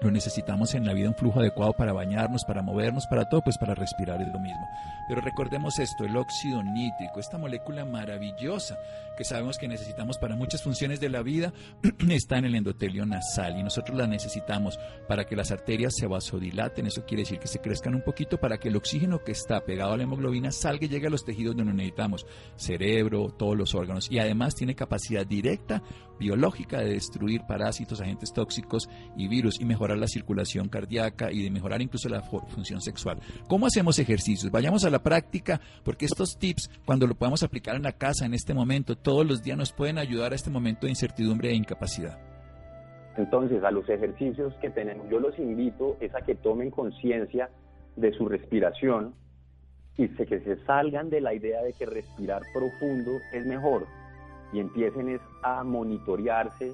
lo 0.00 0.10
necesitamos 0.10 0.74
en 0.74 0.86
la 0.86 0.92
vida 0.92 1.08
un 1.08 1.14
flujo 1.14 1.40
adecuado 1.40 1.72
para 1.72 1.92
bañarnos, 1.92 2.44
para 2.44 2.62
movernos, 2.62 3.06
para 3.06 3.28
todo, 3.28 3.42
pues 3.42 3.58
para 3.58 3.74
respirar 3.74 4.20
es 4.22 4.28
lo 4.28 4.38
mismo. 4.38 4.68
Pero 5.08 5.20
recordemos 5.20 5.78
esto, 5.78 6.04
el 6.04 6.16
óxido 6.16 6.62
nítrico, 6.62 7.18
esta 7.18 7.38
molécula 7.38 7.84
maravillosa 7.84 8.78
que 9.16 9.24
sabemos 9.24 9.58
que 9.58 9.66
necesitamos 9.66 10.18
para 10.18 10.36
muchas 10.36 10.62
funciones 10.62 11.00
de 11.00 11.08
la 11.08 11.22
vida, 11.22 11.52
está 12.10 12.38
en 12.38 12.44
el 12.44 12.54
endotelio 12.54 13.04
nasal 13.06 13.58
y 13.58 13.62
nosotros 13.62 13.98
la 13.98 14.06
necesitamos 14.06 14.78
para 15.08 15.24
que 15.24 15.34
las 15.34 15.50
arterias 15.50 15.94
se 15.96 16.06
vasodilaten, 16.06 16.86
eso 16.86 17.04
quiere 17.04 17.22
decir 17.22 17.38
que 17.38 17.48
se 17.48 17.60
crezcan 17.60 17.94
un 17.94 18.02
poquito 18.02 18.38
para 18.38 18.58
que 18.58 18.68
el 18.68 18.76
oxígeno 18.76 19.24
que 19.24 19.32
está 19.32 19.60
pegado 19.64 19.94
a 19.94 19.96
la 19.96 20.04
hemoglobina 20.04 20.52
salga 20.52 20.86
y 20.86 20.88
llegue 20.88 21.08
a 21.08 21.10
los 21.10 21.24
tejidos 21.24 21.56
donde 21.56 21.72
necesitamos, 21.72 22.26
cerebro, 22.56 23.34
todos 23.36 23.56
los 23.56 23.74
órganos. 23.74 24.10
Y 24.10 24.18
además 24.18 24.54
tiene 24.54 24.76
capacidad 24.76 25.26
directa 25.26 25.82
biológica 26.18 26.80
de 26.80 26.94
destruir 26.94 27.42
parásitos, 27.46 28.00
agentes 28.00 28.32
tóxicos 28.32 28.88
y 29.16 29.28
virus. 29.28 29.60
Y 29.60 29.64
mejorar 29.64 29.87
la 29.96 30.06
circulación 30.06 30.68
cardíaca 30.68 31.30
y 31.32 31.42
de 31.42 31.50
mejorar 31.50 31.80
incluso 31.80 32.08
la 32.08 32.22
función 32.22 32.80
sexual. 32.80 33.18
¿Cómo 33.48 33.66
hacemos 33.66 33.98
ejercicios? 33.98 34.50
Vayamos 34.50 34.84
a 34.84 34.90
la 34.90 35.02
práctica 35.02 35.60
porque 35.84 36.06
estos 36.06 36.38
tips 36.38 36.70
cuando 36.84 37.06
lo 37.06 37.14
podamos 37.14 37.42
aplicar 37.42 37.76
en 37.76 37.82
la 37.82 37.92
casa 37.92 38.26
en 38.26 38.34
este 38.34 38.54
momento 38.54 38.96
todos 38.96 39.26
los 39.26 39.42
días 39.42 39.56
nos 39.56 39.72
pueden 39.72 39.98
ayudar 39.98 40.32
a 40.32 40.34
este 40.36 40.50
momento 40.50 40.86
de 40.86 40.90
incertidumbre 40.90 41.50
e 41.50 41.54
incapacidad. 41.54 42.18
Entonces, 43.16 43.64
a 43.64 43.72
los 43.72 43.88
ejercicios 43.88 44.54
que 44.60 44.70
tenemos, 44.70 45.08
yo 45.10 45.18
los 45.18 45.36
invito 45.38 45.96
es 46.00 46.14
a 46.14 46.20
que 46.20 46.36
tomen 46.36 46.70
conciencia 46.70 47.50
de 47.96 48.12
su 48.12 48.28
respiración 48.28 49.14
y 49.96 50.06
que 50.08 50.40
se 50.40 50.64
salgan 50.64 51.10
de 51.10 51.20
la 51.20 51.34
idea 51.34 51.60
de 51.62 51.72
que 51.72 51.84
respirar 51.84 52.42
profundo 52.54 53.10
es 53.32 53.44
mejor 53.44 53.86
y 54.52 54.60
empiecen 54.60 55.18
a 55.42 55.64
monitorearse 55.64 56.72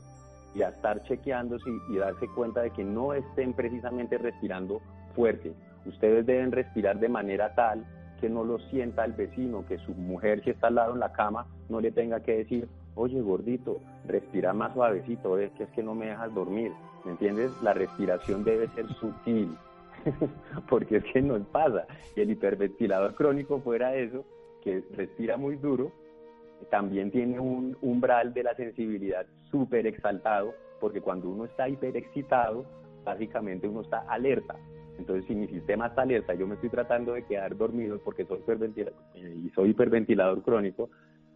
y 0.54 0.62
a 0.62 0.68
estar 0.68 1.02
chequeándose 1.02 1.68
y, 1.90 1.96
darse 1.96 2.28
cuenta 2.28 2.62
de 2.62 2.70
que 2.70 2.84
no 2.84 3.12
estén 3.12 3.52
precisamente 3.52 4.18
respirando 4.18 4.80
fuerte. 5.14 5.52
Ustedes 5.87 6.25
deben 6.26 6.52
respirar 6.52 6.99
de 6.99 7.08
manera 7.08 7.54
tal 7.54 7.84
que 8.20 8.28
no 8.28 8.44
lo 8.44 8.58
sienta 8.70 9.04
el 9.04 9.12
vecino, 9.12 9.66
que 9.66 9.78
su 9.78 9.92
mujer 9.92 10.40
que 10.40 10.52
está 10.52 10.68
al 10.68 10.76
lado 10.76 10.94
en 10.94 11.00
la 11.00 11.12
cama 11.12 11.46
no 11.68 11.80
le 11.80 11.90
tenga 11.90 12.20
que 12.20 12.38
decir, 12.38 12.68
oye 12.94 13.20
gordito, 13.20 13.80
respira 14.06 14.52
más 14.52 14.73
suavecito, 14.73 15.38
es 15.38 15.50
que 15.52 15.64
es 15.64 15.70
que 15.70 15.82
no 15.82 15.94
me 15.94 16.06
dejas 16.06 16.32
dormir, 16.34 16.73
¿me 17.04 17.12
entiendes? 17.12 17.50
La 17.62 17.75
respiración 17.75 18.44
debe 18.44 18.68
ser 18.68 18.87
sutil, 18.94 19.56
porque 20.68 20.99
es 20.99 21.04
que 21.12 21.20
no 21.20 21.38
pasa. 21.44 21.87
Y 22.16 22.20
el 22.20 22.30
hiperventilador 22.30 23.14
crónico 23.14 23.61
fuera 23.61 23.94
eso, 23.94 24.25
que 24.62 24.82
respira 24.92 25.37
muy 25.37 25.56
duro, 25.56 25.92
también 26.64 27.11
tiene 27.11 27.38
un 27.38 27.76
umbral 27.83 28.35
de 28.35 28.42
la 28.42 28.54
sensibilidad 28.54 29.26
súper 29.50 29.87
exaltado, 29.87 30.54
porque 30.80 31.00
cuando 31.00 31.28
uno 31.28 31.44
está 31.44 31.68
hiperexcitado, 31.68 32.64
básicamente 33.04 33.68
uno 33.68 33.83
está 33.83 34.00
alerta. 34.09 34.56
Entonces, 34.99 35.25
si 35.26 35.35
mi 35.35 35.49
sistema 35.49 35.88
está 35.88 36.02
alerta, 36.02 36.35
yo 36.35 36.47
me 36.47 36.54
estoy 36.54 36.71
tratando 36.71 37.14
de 37.14 37.25
quedar 37.25 37.56
dormido 37.56 37.99
porque 38.04 38.25
soy 38.25 38.38
hiperventilador, 38.38 38.94
eh, 39.14 39.37
y 39.44 39.50
soy 39.50 39.71
hiperventilador 39.71 40.42
crónico, 40.42 40.90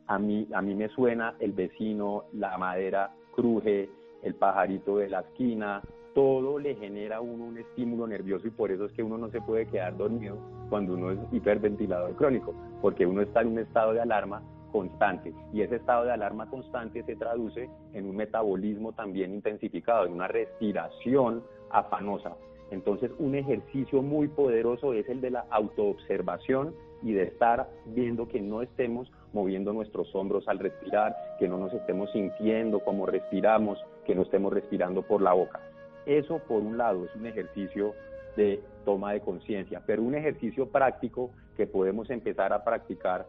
a 0.07 0.19
mí, 0.19 0.49
a 0.53 0.63
mí 0.63 0.75
me 0.75 0.89
suena 0.89 1.35
el 1.41 1.53
vecino, 1.53 2.25
la 2.33 2.57
madera 2.57 3.11
cruje, 3.35 3.91
el 4.23 4.35
pajarito 4.35 4.99
de 4.99 5.09
la 5.09 5.21
esquina, 5.21 5.83
todo 6.15 6.59
le 6.59 6.75
genera 6.77 7.17
a 7.17 7.21
uno 7.21 7.45
un 7.45 7.59
estímulo 7.59 8.07
nervioso 8.07 8.47
y 8.47 8.51
por 8.51 8.73
eso 8.73 8.87
es 8.87 8.93
que 8.93 9.03
uno 9.03 9.19
no 9.19 9.31
se 9.31 9.41
puede 9.41 9.67
quedar 9.67 9.97
dormido 9.97 10.37
cuando 10.69 10.95
uno 10.95 11.13
es 11.13 11.19
hiperventilador 11.33 12.15
crónico, 12.17 12.55
porque 12.81 13.07
uno 13.07 13.23
está 13.23 13.43
en 13.43 13.49
un 13.49 13.59
estado 13.61 13.93
de 13.93 14.01
alarma 14.01 14.43
constante 14.73 15.33
y 15.53 15.63
ese 15.63 15.77
estado 15.77 16.05
de 16.05 16.13
alarma 16.13 16.49
constante 16.49 17.03
se 17.05 17.17
traduce 17.17 17.69
en 17.93 18.09
un 18.09 18.17
metabolismo 18.17 18.93
también 18.93 19.35
intensificado, 19.35 20.07
en 20.07 20.13
una 20.13 20.29
respiración 20.29 21.43
afanosa. 21.71 22.37
Entonces, 22.71 23.11
un 23.19 23.35
ejercicio 23.35 24.03
muy 24.03 24.29
poderoso 24.29 24.93
es 24.93 25.09
el 25.09 25.21
de 25.21 25.31
la 25.31 25.47
autoobservación 25.51 26.75
y 27.03 27.13
de 27.13 27.25
estar 27.25 27.69
viendo 27.87 28.29
que 28.29 28.41
no 28.41 28.63
estemos 28.63 29.11
moviendo 29.33 29.73
nuestros 29.73 30.15
hombros 30.15 30.47
al 30.49 30.59
respirar, 30.59 31.17
que 31.39 31.49
no 31.49 31.59
nos 31.59 31.73
estemos 31.73 32.11
sintiendo 32.13 32.81
como 32.81 33.07
respiramos, 33.07 33.79
que 34.05 34.15
no 34.15 34.23
estemos 34.23 34.53
respirando 34.53 35.03
por 35.03 35.23
la 35.23 35.33
boca. 35.33 35.61
Eso, 36.07 36.41
por 36.49 36.63
un 36.63 36.79
lado, 36.79 37.05
es 37.05 37.15
un 37.15 37.27
ejercicio 37.27 37.95
de 38.37 38.63
toma 38.85 39.13
de 39.13 39.21
conciencia, 39.21 39.83
pero 39.85 40.03
un 40.03 40.15
ejercicio 40.15 40.69
práctico 40.69 41.31
que 41.57 41.67
podemos 41.67 42.09
empezar 42.11 42.53
a 42.53 42.65
practicar 42.65 43.27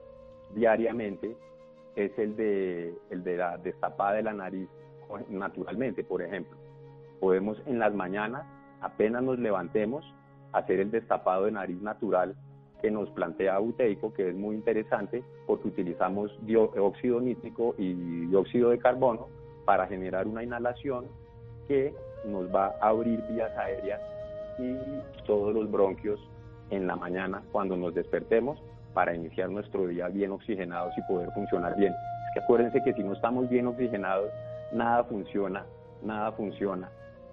diariamente 0.54 1.36
es 1.96 2.18
el 2.18 2.36
de, 2.36 2.94
el 3.10 3.24
de 3.24 3.38
la 3.38 3.58
destapada 3.58 4.14
de 4.14 4.24
la 4.24 4.34
nariz 4.34 4.70
naturalmente, 5.30 6.04
por 6.04 6.22
ejemplo. 6.22 6.58
Podemos 7.20 7.62
en 7.66 7.80
las 7.80 7.94
mañanas 7.94 8.46
apenas 8.82 9.24
nos 9.24 9.40
levantemos, 9.40 10.06
hacer 10.52 10.80
el 10.80 10.92
destapado 10.92 11.46
de 11.46 11.52
nariz 11.52 11.82
natural 11.82 12.36
que 12.82 12.90
nos 12.90 13.10
plantea 13.10 13.60
Buteico, 13.60 14.14
que 14.14 14.30
es 14.30 14.36
muy 14.36 14.56
interesante 14.56 15.24
porque 15.46 15.68
utilizamos 15.68 16.32
dióxido 16.46 17.20
nítrico 17.20 17.76
y 17.78 17.94
dióxido 18.28 18.70
de 18.70 18.80
carbono 18.80 19.28
para 19.66 19.86
generar 19.88 20.28
una 20.28 20.44
inhalación 20.44 21.08
que 21.68 21.94
nos 22.26 22.54
va 22.54 22.76
a 22.82 22.90
abrir 22.90 23.22
vías 23.30 23.56
aéreas 23.58 24.02
y 24.58 24.76
todos 25.26 25.54
los 25.54 25.70
bronquios 25.70 26.20
en 26.70 26.88
la 26.88 26.96
mañana 26.96 27.44
cuando 27.52 27.76
nos 27.76 27.94
despertemos 27.94 28.62
para 29.00 29.16
iniciar 29.16 29.50
nuestro 29.50 29.88
día 29.88 30.10
bien 30.10 30.32
oxigenados 30.32 30.94
y 30.98 31.02
poder 31.04 31.32
funcionar 31.32 31.74
bien. 31.78 31.94
Es 31.94 32.34
que 32.34 32.40
acuérdense 32.42 32.84
que 32.84 32.94
si 32.94 33.02
no 33.02 33.14
estamos 33.14 33.48
bien 33.48 33.66
oxigenados, 33.66 34.30
nada 34.74 35.06
funciona, 35.06 35.66
nada 36.04 36.34
funciona. 36.34 36.90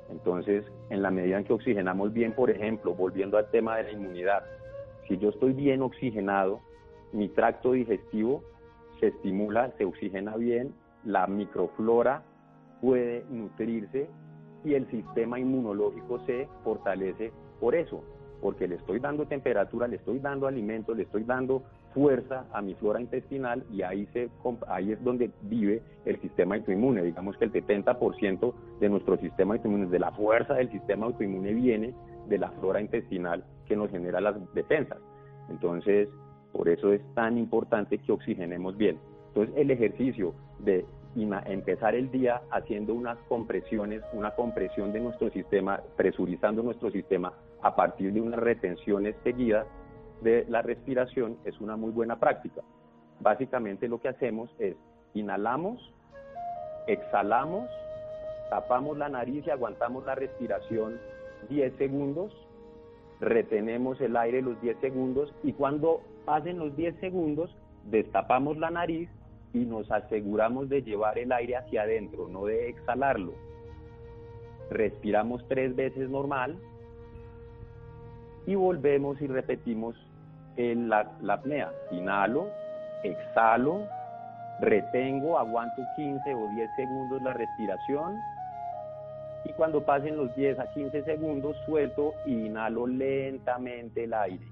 Entonces, 0.08 0.64
en 0.90 1.02
la 1.02 1.10
medida 1.10 1.38
en 1.38 1.44
que 1.44 1.52
oxigenamos 1.52 2.12
bien, 2.12 2.34
por 2.34 2.50
ejemplo, 2.50 2.94
volviendo 2.94 3.36
al 3.36 3.50
tema 3.50 3.78
de 3.78 3.82
la 3.82 3.90
inmunidad, 3.90 4.44
si 5.08 5.18
yo 5.18 5.30
estoy 5.30 5.54
bien 5.54 5.82
oxigenado, 5.82 6.60
mi 7.12 7.28
tracto 7.30 7.72
digestivo 7.72 8.44
se 9.00 9.08
estimula, 9.08 9.72
se 9.76 9.86
oxigena 9.86 10.36
bien, 10.36 10.72
la 11.02 11.26
microflora 11.26 12.22
puede 12.80 13.24
nutrirse 13.28 14.08
y 14.62 14.74
el 14.74 14.88
sistema 14.88 15.40
inmunológico 15.40 16.24
se 16.26 16.46
fortalece 16.62 17.32
por 17.58 17.74
eso, 17.74 18.04
porque 18.40 18.68
le 18.68 18.76
estoy 18.76 18.98
dando 19.00 19.26
temperatura, 19.26 19.88
le 19.88 19.96
estoy 19.96 20.18
dando 20.18 20.46
alimento, 20.46 20.94
le 20.94 21.04
estoy 21.04 21.24
dando 21.24 21.62
fuerza 21.94 22.46
a 22.52 22.60
mi 22.60 22.74
flora 22.74 23.00
intestinal 23.00 23.64
y 23.72 23.82
ahí, 23.82 24.06
se, 24.12 24.28
ahí 24.68 24.92
es 24.92 25.02
donde 25.02 25.30
vive 25.42 25.82
el 26.04 26.20
sistema 26.20 26.56
autoinmune. 26.56 27.02
Digamos 27.02 27.36
que 27.38 27.46
el 27.46 27.52
70% 27.52 28.54
de 28.80 28.88
nuestro 28.88 29.16
sistema 29.18 29.54
autoinmune, 29.54 29.86
de 29.86 29.98
la 29.98 30.12
fuerza 30.12 30.54
del 30.54 30.70
sistema 30.70 31.06
autoinmune 31.06 31.54
viene 31.54 31.94
de 32.28 32.38
la 32.38 32.50
flora 32.52 32.80
intestinal 32.80 33.44
que 33.66 33.76
nos 33.76 33.90
genera 33.90 34.20
las 34.20 34.36
defensas. 34.54 34.98
Entonces, 35.48 36.08
por 36.52 36.68
eso 36.68 36.92
es 36.92 37.00
tan 37.14 37.38
importante 37.38 37.98
que 37.98 38.12
oxigenemos 38.12 38.76
bien. 38.76 38.98
Entonces, 39.28 39.54
el 39.56 39.70
ejercicio 39.70 40.34
de 40.58 40.84
empezar 41.46 41.94
el 41.94 42.10
día 42.10 42.42
haciendo 42.50 42.94
unas 42.94 43.18
compresiones, 43.28 44.02
una 44.12 44.32
compresión 44.32 44.92
de 44.92 45.00
nuestro 45.00 45.30
sistema, 45.30 45.80
presurizando 45.96 46.62
nuestro 46.62 46.90
sistema 46.90 47.32
a 47.66 47.74
partir 47.74 48.12
de 48.12 48.20
unas 48.20 48.38
retenciones 48.38 49.16
seguidas, 49.24 49.66
de 50.20 50.46
la 50.48 50.62
respiración 50.62 51.36
es 51.44 51.60
una 51.60 51.76
muy 51.76 51.90
buena 51.90 52.20
práctica. 52.20 52.62
Básicamente 53.18 53.88
lo 53.88 54.00
que 54.00 54.08
hacemos 54.08 54.48
es 54.60 54.76
inhalamos, 55.14 55.92
exhalamos, 56.86 57.68
tapamos 58.50 58.96
la 58.96 59.08
nariz 59.08 59.44
y 59.44 59.50
aguantamos 59.50 60.06
la 60.06 60.14
respiración 60.14 61.00
10 61.48 61.76
segundos, 61.76 62.32
retenemos 63.20 64.00
el 64.00 64.16
aire 64.16 64.42
los 64.42 64.60
10 64.60 64.78
segundos 64.78 65.34
y 65.42 65.52
cuando 65.52 66.02
pasen 66.24 66.60
los 66.60 66.76
10 66.76 67.00
segundos 67.00 67.50
destapamos 67.84 68.58
la 68.58 68.70
nariz 68.70 69.10
y 69.52 69.64
nos 69.64 69.90
aseguramos 69.90 70.68
de 70.68 70.82
llevar 70.82 71.18
el 71.18 71.32
aire 71.32 71.56
hacia 71.56 71.82
adentro, 71.82 72.28
no 72.28 72.44
de 72.44 72.68
exhalarlo. 72.68 73.32
Respiramos 74.70 75.44
tres 75.48 75.74
veces 75.74 76.08
normal 76.08 76.60
y 78.46 78.54
volvemos 78.54 79.20
y 79.20 79.26
repetimos 79.26 79.96
en 80.56 80.88
la, 80.88 81.10
la 81.20 81.34
apnea. 81.34 81.70
Inhalo, 81.90 82.48
exhalo, 83.02 83.82
retengo, 84.60 85.38
aguanto 85.38 85.82
15 85.96 86.34
o 86.34 86.48
10 86.54 86.70
segundos 86.76 87.22
la 87.22 87.32
respiración 87.32 88.16
y 89.44 89.52
cuando 89.52 89.84
pasen 89.84 90.16
los 90.16 90.34
10 90.34 90.58
a 90.58 90.66
15 90.72 91.02
segundos 91.04 91.56
suelto 91.66 92.14
e 92.26 92.30
inhalo 92.30 92.86
lentamente 92.86 94.04
el 94.04 94.14
aire, 94.14 94.44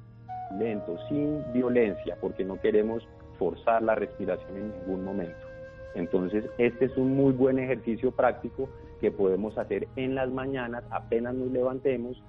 lento, 0.59 0.97
sin 1.09 1.43
violencia, 1.53 2.17
porque 2.21 2.45
no 2.45 2.61
queremos 2.61 3.07
forzar 3.39 3.83
la 3.83 3.97
respiración 3.97 4.57
en 4.57 4.71
ningún 4.71 5.05
momento. 5.05 5.47
Entonces, 5.95 6.45
este 6.59 6.87
es 6.87 6.97
un 6.97 7.17
muy 7.17 7.33
buen 7.33 7.59
ejercicio 7.59 8.13
práctico 8.13 8.69
que 9.01 9.11
podemos 9.11 9.59
hacer 9.59 9.89
en 9.97 10.15
las 10.15 10.31
mañanas 10.31 10.85
apenas 10.91 11.35
nos 11.35 11.51
levantemos 11.51 12.23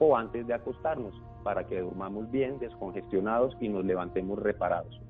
o 0.00 0.16
antes 0.16 0.46
de 0.46 0.54
acostarnos 0.54 1.14
para 1.44 1.64
que 1.66 1.80
durmamos 1.80 2.28
bien, 2.30 2.58
descongestionados 2.58 3.56
y 3.60 3.68
nos 3.68 3.84
levantemos 3.84 4.38
reparados. 4.38 5.00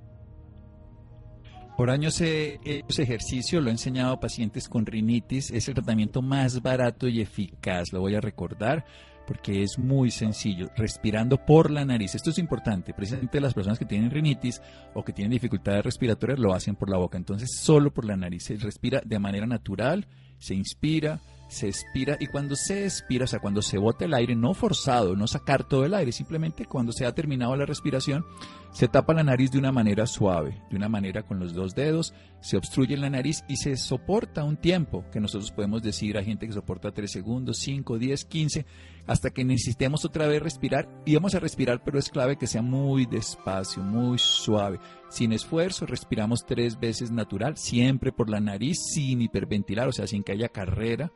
Por 1.76 1.88
años 1.88 2.20
ese 2.20 3.02
ejercicio, 3.02 3.62
lo 3.62 3.68
he 3.68 3.72
enseñado 3.72 4.12
a 4.12 4.20
pacientes 4.20 4.68
con 4.68 4.84
rinitis. 4.84 5.50
Es 5.50 5.66
el 5.68 5.74
tratamiento 5.74 6.20
más 6.20 6.60
barato 6.60 7.08
y 7.08 7.22
eficaz, 7.22 7.92
lo 7.92 8.00
voy 8.00 8.16
a 8.16 8.20
recordar 8.20 8.84
porque 9.26 9.62
es 9.62 9.78
muy 9.78 10.10
sencillo, 10.10 10.70
respirando 10.76 11.38
por 11.38 11.70
la 11.70 11.84
nariz. 11.84 12.16
Esto 12.16 12.30
es 12.30 12.38
importante, 12.38 12.92
precisamente 12.92 13.40
las 13.40 13.54
personas 13.54 13.78
que 13.78 13.84
tienen 13.84 14.10
rinitis 14.10 14.60
o 14.92 15.04
que 15.04 15.12
tienen 15.12 15.30
dificultades 15.30 15.84
respiratorias 15.84 16.40
lo 16.40 16.52
hacen 16.52 16.74
por 16.74 16.90
la 16.90 16.96
boca, 16.96 17.16
entonces 17.16 17.48
solo 17.56 17.92
por 17.92 18.04
la 18.04 18.16
nariz. 18.16 18.42
Se 18.44 18.56
respira 18.56 19.00
de 19.04 19.18
manera 19.20 19.46
natural, 19.46 20.08
se 20.38 20.56
inspira, 20.56 21.20
se 21.50 21.66
expira 21.66 22.16
y 22.20 22.26
cuando 22.28 22.54
se 22.54 22.84
expira, 22.84 23.24
o 23.24 23.28
sea, 23.28 23.40
cuando 23.40 23.60
se 23.60 23.76
bota 23.76 24.04
el 24.04 24.14
aire, 24.14 24.36
no 24.36 24.54
forzado, 24.54 25.16
no 25.16 25.26
sacar 25.26 25.64
todo 25.64 25.84
el 25.84 25.94
aire, 25.94 26.12
simplemente 26.12 26.64
cuando 26.64 26.92
se 26.92 27.04
ha 27.04 27.14
terminado 27.14 27.56
la 27.56 27.66
respiración, 27.66 28.24
se 28.70 28.86
tapa 28.86 29.14
la 29.14 29.24
nariz 29.24 29.50
de 29.50 29.58
una 29.58 29.72
manera 29.72 30.06
suave, 30.06 30.62
de 30.70 30.76
una 30.76 30.88
manera 30.88 31.24
con 31.24 31.40
los 31.40 31.52
dos 31.52 31.74
dedos, 31.74 32.14
se 32.40 32.56
obstruye 32.56 32.96
la 32.96 33.10
nariz 33.10 33.44
y 33.48 33.56
se 33.56 33.76
soporta 33.76 34.44
un 34.44 34.56
tiempo, 34.56 35.04
que 35.10 35.18
nosotros 35.18 35.50
podemos 35.50 35.82
decir 35.82 36.16
a 36.16 36.22
gente 36.22 36.46
que 36.46 36.52
soporta 36.52 36.92
3 36.92 37.10
segundos, 37.10 37.58
5, 37.58 37.98
10, 37.98 38.24
15, 38.26 38.66
hasta 39.08 39.30
que 39.30 39.44
necesitemos 39.44 40.04
otra 40.04 40.28
vez 40.28 40.40
respirar 40.40 40.88
y 41.04 41.16
vamos 41.16 41.34
a 41.34 41.40
respirar, 41.40 41.82
pero 41.82 41.98
es 41.98 42.10
clave 42.10 42.38
que 42.38 42.46
sea 42.46 42.62
muy 42.62 43.06
despacio, 43.06 43.82
muy 43.82 44.18
suave. 44.18 44.78
Sin 45.08 45.32
esfuerzo, 45.32 45.84
respiramos 45.84 46.46
tres 46.46 46.78
veces 46.78 47.10
natural, 47.10 47.56
siempre 47.56 48.12
por 48.12 48.30
la 48.30 48.38
nariz, 48.38 48.78
sin 48.94 49.20
hiperventilar, 49.20 49.88
o 49.88 49.92
sea, 49.92 50.06
sin 50.06 50.22
que 50.22 50.30
haya 50.30 50.48
carrera 50.48 51.12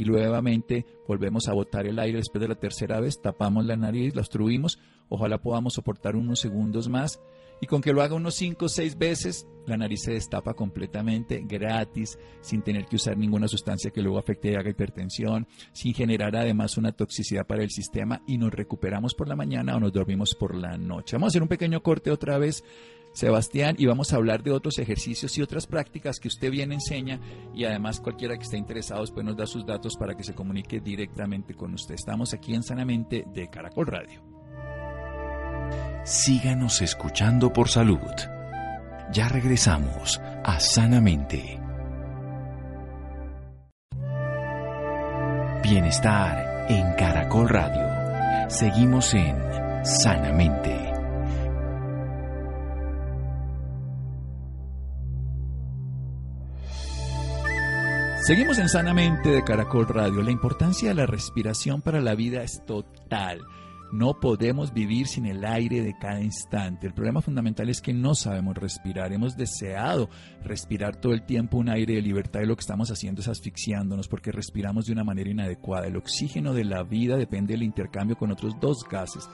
y 0.00 0.04
nuevamente 0.06 0.86
volvemos 1.06 1.46
a 1.46 1.52
botar 1.52 1.86
el 1.86 1.98
aire 1.98 2.16
después 2.16 2.40
de 2.40 2.48
la 2.48 2.54
tercera 2.54 3.00
vez, 3.00 3.20
tapamos 3.20 3.66
la 3.66 3.76
nariz, 3.76 4.14
la 4.14 4.22
obstruimos, 4.22 4.78
ojalá 5.10 5.42
podamos 5.42 5.74
soportar 5.74 6.16
unos 6.16 6.40
segundos 6.40 6.88
más 6.88 7.20
y 7.60 7.66
con 7.66 7.82
que 7.82 7.92
lo 7.92 8.00
haga 8.00 8.14
unos 8.14 8.34
5 8.36 8.64
o 8.64 8.68
6 8.70 8.96
veces, 8.96 9.46
la 9.66 9.76
nariz 9.76 10.00
se 10.04 10.12
destapa 10.12 10.54
completamente, 10.54 11.44
gratis, 11.46 12.18
sin 12.40 12.62
tener 12.62 12.86
que 12.86 12.96
usar 12.96 13.18
ninguna 13.18 13.46
sustancia 13.46 13.90
que 13.90 14.00
luego 14.00 14.18
afecte 14.18 14.50
y 14.50 14.54
haga 14.54 14.70
hipertensión, 14.70 15.46
sin 15.74 15.92
generar 15.92 16.34
además 16.34 16.78
una 16.78 16.92
toxicidad 16.92 17.46
para 17.46 17.62
el 17.62 17.70
sistema 17.70 18.22
y 18.26 18.38
nos 18.38 18.54
recuperamos 18.54 19.14
por 19.14 19.28
la 19.28 19.36
mañana 19.36 19.76
o 19.76 19.80
nos 19.80 19.92
dormimos 19.92 20.34
por 20.34 20.54
la 20.54 20.78
noche. 20.78 21.16
Vamos 21.16 21.26
a 21.26 21.30
hacer 21.32 21.42
un 21.42 21.48
pequeño 21.48 21.82
corte 21.82 22.10
otra 22.10 22.38
vez 22.38 22.64
Sebastián 23.12 23.76
y 23.78 23.86
vamos 23.86 24.12
a 24.12 24.16
hablar 24.16 24.42
de 24.42 24.52
otros 24.52 24.78
ejercicios 24.78 25.36
y 25.36 25.42
otras 25.42 25.66
prácticas 25.66 26.18
que 26.20 26.28
usted 26.28 26.50
bien 26.50 26.72
enseña 26.72 27.20
y 27.54 27.64
además 27.64 28.00
cualquiera 28.00 28.36
que 28.36 28.44
esté 28.44 28.56
interesado 28.56 29.00
después 29.00 29.24
nos 29.24 29.36
da 29.36 29.46
sus 29.46 29.66
datos 29.66 29.96
para 29.96 30.14
que 30.16 30.24
se 30.24 30.34
comunique 30.34 30.80
directamente 30.80 31.54
con 31.54 31.74
usted. 31.74 31.94
Estamos 31.94 32.32
aquí 32.32 32.54
en 32.54 32.62
Sanamente 32.62 33.24
de 33.34 33.48
Caracol 33.48 33.86
Radio. 33.86 34.22
Síganos 36.04 36.80
escuchando 36.82 37.52
por 37.52 37.68
salud. 37.68 37.98
Ya 39.12 39.28
regresamos 39.28 40.20
a 40.44 40.60
Sanamente. 40.60 41.60
Bienestar 45.62 46.66
en 46.68 46.94
Caracol 46.94 47.48
Radio. 47.48 48.48
Seguimos 48.48 49.14
en 49.14 49.36
Sanamente. 49.84 50.89
Seguimos 58.22 58.58
en 58.58 58.68
Sanamente 58.68 59.30
de 59.30 59.42
Caracol 59.42 59.88
Radio. 59.88 60.22
La 60.22 60.30
importancia 60.30 60.90
de 60.90 60.94
la 60.94 61.06
respiración 61.06 61.80
para 61.80 62.02
la 62.02 62.14
vida 62.14 62.42
es 62.42 62.62
total. 62.66 63.40
No 63.92 64.20
podemos 64.20 64.74
vivir 64.74 65.08
sin 65.08 65.24
el 65.24 65.42
aire 65.42 65.80
de 65.80 65.96
cada 65.98 66.20
instante. 66.20 66.86
El 66.86 66.92
problema 66.92 67.22
fundamental 67.22 67.70
es 67.70 67.80
que 67.80 67.94
no 67.94 68.14
sabemos 68.14 68.56
respirar. 68.56 69.14
Hemos 69.14 69.38
deseado 69.38 70.10
respirar 70.44 70.96
todo 70.96 71.14
el 71.14 71.24
tiempo 71.24 71.56
un 71.56 71.70
aire 71.70 71.94
de 71.94 72.02
libertad 72.02 72.42
y 72.42 72.46
lo 72.46 72.54
que 72.56 72.60
estamos 72.60 72.90
haciendo 72.90 73.22
es 73.22 73.28
asfixiándonos 73.28 74.06
porque 74.06 74.32
respiramos 74.32 74.84
de 74.84 74.92
una 74.92 75.02
manera 75.02 75.30
inadecuada. 75.30 75.86
El 75.86 75.96
oxígeno 75.96 76.52
de 76.52 76.64
la 76.64 76.82
vida 76.82 77.16
depende 77.16 77.54
del 77.54 77.62
intercambio 77.62 78.16
con 78.16 78.30
otros 78.30 78.54
dos 78.60 78.84
gases. 78.88 79.28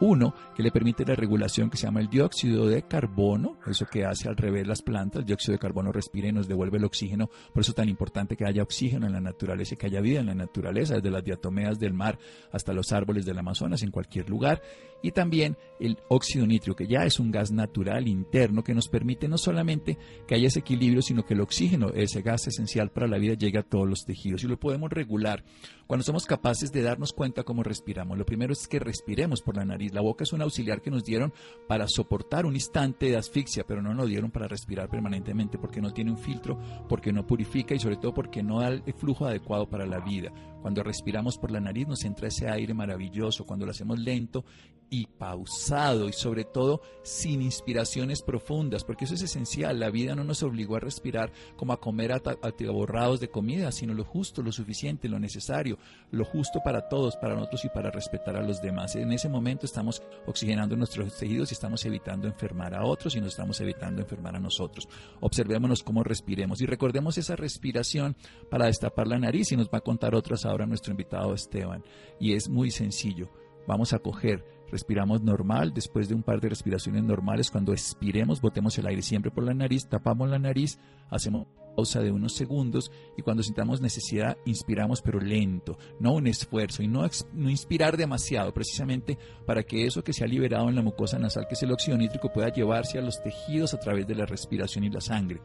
Uno, 0.00 0.34
que 0.54 0.62
le 0.62 0.70
permite 0.70 1.04
la 1.04 1.16
regulación 1.16 1.70
que 1.70 1.76
se 1.76 1.86
llama 1.86 2.00
el 2.00 2.08
dióxido 2.08 2.66
de 2.66 2.82
carbono, 2.82 3.58
eso 3.66 3.86
que 3.86 4.04
hace 4.04 4.28
al 4.28 4.36
revés 4.36 4.66
las 4.66 4.82
plantas, 4.82 5.20
el 5.20 5.26
dióxido 5.26 5.54
de 5.54 5.58
carbono 5.58 5.90
respira 5.90 6.28
y 6.28 6.32
nos 6.32 6.46
devuelve 6.46 6.78
el 6.78 6.84
oxígeno, 6.84 7.28
por 7.52 7.62
eso 7.62 7.72
es 7.72 7.76
tan 7.76 7.88
importante 7.88 8.36
que 8.36 8.46
haya 8.46 8.62
oxígeno 8.62 9.06
en 9.06 9.12
la 9.12 9.20
naturaleza 9.20 9.74
y 9.74 9.76
que 9.76 9.86
haya 9.86 10.00
vida 10.00 10.20
en 10.20 10.26
la 10.26 10.34
naturaleza, 10.34 10.94
desde 10.94 11.10
las 11.10 11.24
diatomeas 11.24 11.78
del 11.78 11.94
mar 11.94 12.18
hasta 12.52 12.72
los 12.72 12.92
árboles 12.92 13.26
del 13.26 13.38
Amazonas, 13.38 13.82
en 13.82 13.90
cualquier 13.90 14.30
lugar 14.30 14.62
y 15.02 15.12
también 15.12 15.56
el 15.78 15.98
óxido 16.08 16.46
nítrico, 16.46 16.76
que 16.76 16.86
ya 16.86 17.04
es 17.04 17.20
un 17.20 17.30
gas 17.30 17.52
natural 17.52 18.08
interno 18.08 18.64
que 18.64 18.74
nos 18.74 18.88
permite 18.88 19.28
no 19.28 19.38
solamente 19.38 19.96
que 20.26 20.34
haya 20.34 20.48
ese 20.48 20.60
equilibrio, 20.60 21.02
sino 21.02 21.24
que 21.24 21.34
el 21.34 21.40
oxígeno, 21.40 21.90
ese 21.90 22.22
gas 22.22 22.48
esencial 22.48 22.90
para 22.90 23.06
la 23.06 23.18
vida, 23.18 23.34
llegue 23.34 23.58
a 23.58 23.62
todos 23.62 23.88
los 23.88 24.04
tejidos 24.04 24.42
y 24.42 24.48
lo 24.48 24.58
podemos 24.58 24.90
regular 24.90 25.44
cuando 25.86 26.04
somos 26.04 26.26
capaces 26.26 26.72
de 26.72 26.82
darnos 26.82 27.12
cuenta 27.12 27.44
cómo 27.44 27.62
respiramos. 27.62 28.18
Lo 28.18 28.26
primero 28.26 28.52
es 28.52 28.66
que 28.66 28.78
respiremos 28.80 29.40
por 29.40 29.56
la 29.56 29.64
nariz. 29.64 29.87
La 29.92 30.00
boca 30.00 30.24
es 30.24 30.32
un 30.32 30.42
auxiliar 30.42 30.80
que 30.80 30.90
nos 30.90 31.04
dieron 31.04 31.32
para 31.66 31.86
soportar 31.88 32.46
un 32.46 32.54
instante 32.54 33.06
de 33.06 33.16
asfixia, 33.16 33.64
pero 33.66 33.82
no 33.82 33.94
nos 33.94 34.08
dieron 34.08 34.30
para 34.30 34.48
respirar 34.48 34.88
permanentemente 34.88 35.58
porque 35.58 35.80
no 35.80 35.92
tiene 35.92 36.10
un 36.10 36.18
filtro, 36.18 36.58
porque 36.88 37.12
no 37.12 37.26
purifica 37.26 37.74
y 37.74 37.78
sobre 37.78 37.96
todo 37.96 38.14
porque 38.14 38.42
no 38.42 38.60
da 38.60 38.68
el 38.68 38.94
flujo 38.94 39.26
adecuado 39.26 39.68
para 39.68 39.86
la 39.86 40.00
vida. 40.00 40.32
Cuando 40.60 40.82
respiramos 40.82 41.38
por 41.38 41.50
la 41.50 41.60
nariz 41.60 41.88
nos 41.88 42.04
entra 42.04 42.28
ese 42.28 42.48
aire 42.48 42.74
maravilloso, 42.74 43.44
cuando 43.44 43.64
lo 43.64 43.72
hacemos 43.72 43.98
lento 43.98 44.44
y 44.90 45.06
pausado 45.06 46.08
y 46.08 46.12
sobre 46.12 46.44
todo 46.44 46.80
sin 47.02 47.42
inspiraciones 47.42 48.22
profundas, 48.22 48.84
porque 48.84 49.04
eso 49.04 49.14
es 49.14 49.22
esencial. 49.22 49.78
La 49.78 49.90
vida 49.90 50.14
no 50.14 50.24
nos 50.24 50.42
obligó 50.42 50.76
a 50.76 50.80
respirar 50.80 51.30
como 51.56 51.72
a 51.72 51.80
comer 51.80 52.12
atiborrados 52.12 53.20
de 53.20 53.28
comida, 53.28 53.72
sino 53.72 53.94
lo 53.94 54.04
justo, 54.04 54.42
lo 54.42 54.52
suficiente, 54.52 55.08
lo 55.08 55.18
necesario, 55.18 55.78
lo 56.10 56.24
justo 56.24 56.60
para 56.64 56.88
todos, 56.88 57.16
para 57.16 57.34
nosotros 57.34 57.64
y 57.64 57.68
para 57.68 57.90
respetar 57.90 58.36
a 58.36 58.42
los 58.42 58.60
demás. 58.60 58.96
En 58.96 59.12
ese 59.12 59.28
momento 59.28 59.66
estamos 59.66 60.02
oxigenando 60.26 60.76
nuestros 60.76 61.16
tejidos 61.16 61.50
y 61.50 61.54
estamos 61.54 61.84
evitando 61.84 62.26
enfermar 62.26 62.74
a 62.74 62.84
otros 62.84 63.14
y 63.16 63.20
nos 63.20 63.30
estamos 63.30 63.60
evitando 63.60 64.02
enfermar 64.02 64.36
a 64.36 64.40
nosotros. 64.40 64.88
Observémonos 65.20 65.82
cómo 65.82 66.02
respiremos 66.02 66.60
y 66.60 66.66
recordemos 66.66 67.18
esa 67.18 67.36
respiración 67.36 68.16
para 68.50 68.66
destapar 68.66 69.06
la 69.06 69.18
nariz 69.18 69.52
y 69.52 69.56
nos 69.56 69.68
va 69.68 69.78
a 69.78 69.82
contar 69.82 70.14
otras 70.14 70.46
ahora 70.48 70.66
nuestro 70.66 70.92
invitado 70.92 71.34
Esteban. 71.34 71.82
Y 72.18 72.34
es 72.34 72.48
muy 72.48 72.70
sencillo. 72.70 73.30
Vamos 73.66 73.92
a 73.92 73.98
coger 73.98 74.44
respiramos 74.70 75.22
normal, 75.22 75.72
después 75.74 76.08
de 76.08 76.14
un 76.14 76.22
par 76.22 76.40
de 76.40 76.50
respiraciones 76.50 77.02
normales, 77.02 77.50
cuando 77.50 77.72
expiremos, 77.72 78.40
botemos 78.40 78.76
el 78.78 78.86
aire 78.86 79.02
siempre 79.02 79.30
por 79.30 79.44
la 79.44 79.54
nariz, 79.54 79.88
tapamos 79.88 80.28
la 80.28 80.38
nariz, 80.38 80.78
hacemos 81.10 81.46
pausa 81.74 82.00
de 82.00 82.10
unos 82.10 82.32
segundos 82.32 82.90
y 83.16 83.22
cuando 83.22 83.42
sintamos 83.42 83.80
necesidad, 83.80 84.36
inspiramos 84.44 85.00
pero 85.00 85.20
lento, 85.20 85.78
no 86.00 86.14
un 86.14 86.26
esfuerzo 86.26 86.82
y 86.82 86.88
no, 86.88 87.08
no 87.32 87.50
inspirar 87.50 87.96
demasiado, 87.96 88.52
precisamente 88.52 89.16
para 89.46 89.62
que 89.62 89.86
eso 89.86 90.02
que 90.02 90.12
se 90.12 90.24
ha 90.24 90.26
liberado 90.26 90.68
en 90.68 90.74
la 90.74 90.82
mucosa 90.82 91.18
nasal, 91.18 91.46
que 91.48 91.54
es 91.54 91.62
el 91.62 91.72
óxido 91.72 91.96
nítrico, 91.96 92.32
pueda 92.32 92.48
llevarse 92.48 92.98
a 92.98 93.02
los 93.02 93.22
tejidos 93.22 93.74
a 93.74 93.78
través 93.80 94.06
de 94.06 94.16
la 94.16 94.26
respiración 94.26 94.84
y 94.84 94.90
la 94.90 95.00
sangre. 95.00 95.40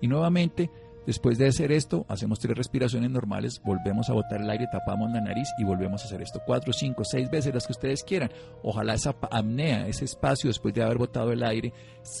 Y 0.00 0.08
nuevamente, 0.08 0.70
Después 1.06 1.38
de 1.38 1.46
hacer 1.46 1.70
esto, 1.70 2.04
hacemos 2.08 2.40
tres 2.40 2.56
respiraciones 2.56 3.10
normales, 3.10 3.62
volvemos 3.64 4.10
a 4.10 4.12
botar 4.12 4.40
el 4.40 4.50
aire, 4.50 4.66
tapamos 4.72 5.08
la 5.12 5.20
nariz 5.20 5.48
y 5.56 5.62
volvemos 5.62 6.02
a 6.02 6.06
hacer 6.06 6.20
esto 6.20 6.40
cuatro, 6.44 6.72
cinco, 6.72 7.04
seis 7.04 7.30
veces, 7.30 7.54
las 7.54 7.64
que 7.64 7.72
ustedes 7.72 8.02
quieran. 8.02 8.30
Ojalá 8.64 8.94
esa 8.94 9.14
apnea, 9.30 9.86
ese 9.86 10.04
espacio 10.04 10.48
después 10.48 10.74
de 10.74 10.82
haber 10.82 10.98
botado 10.98 11.30
el 11.30 11.44
aire, 11.44 11.72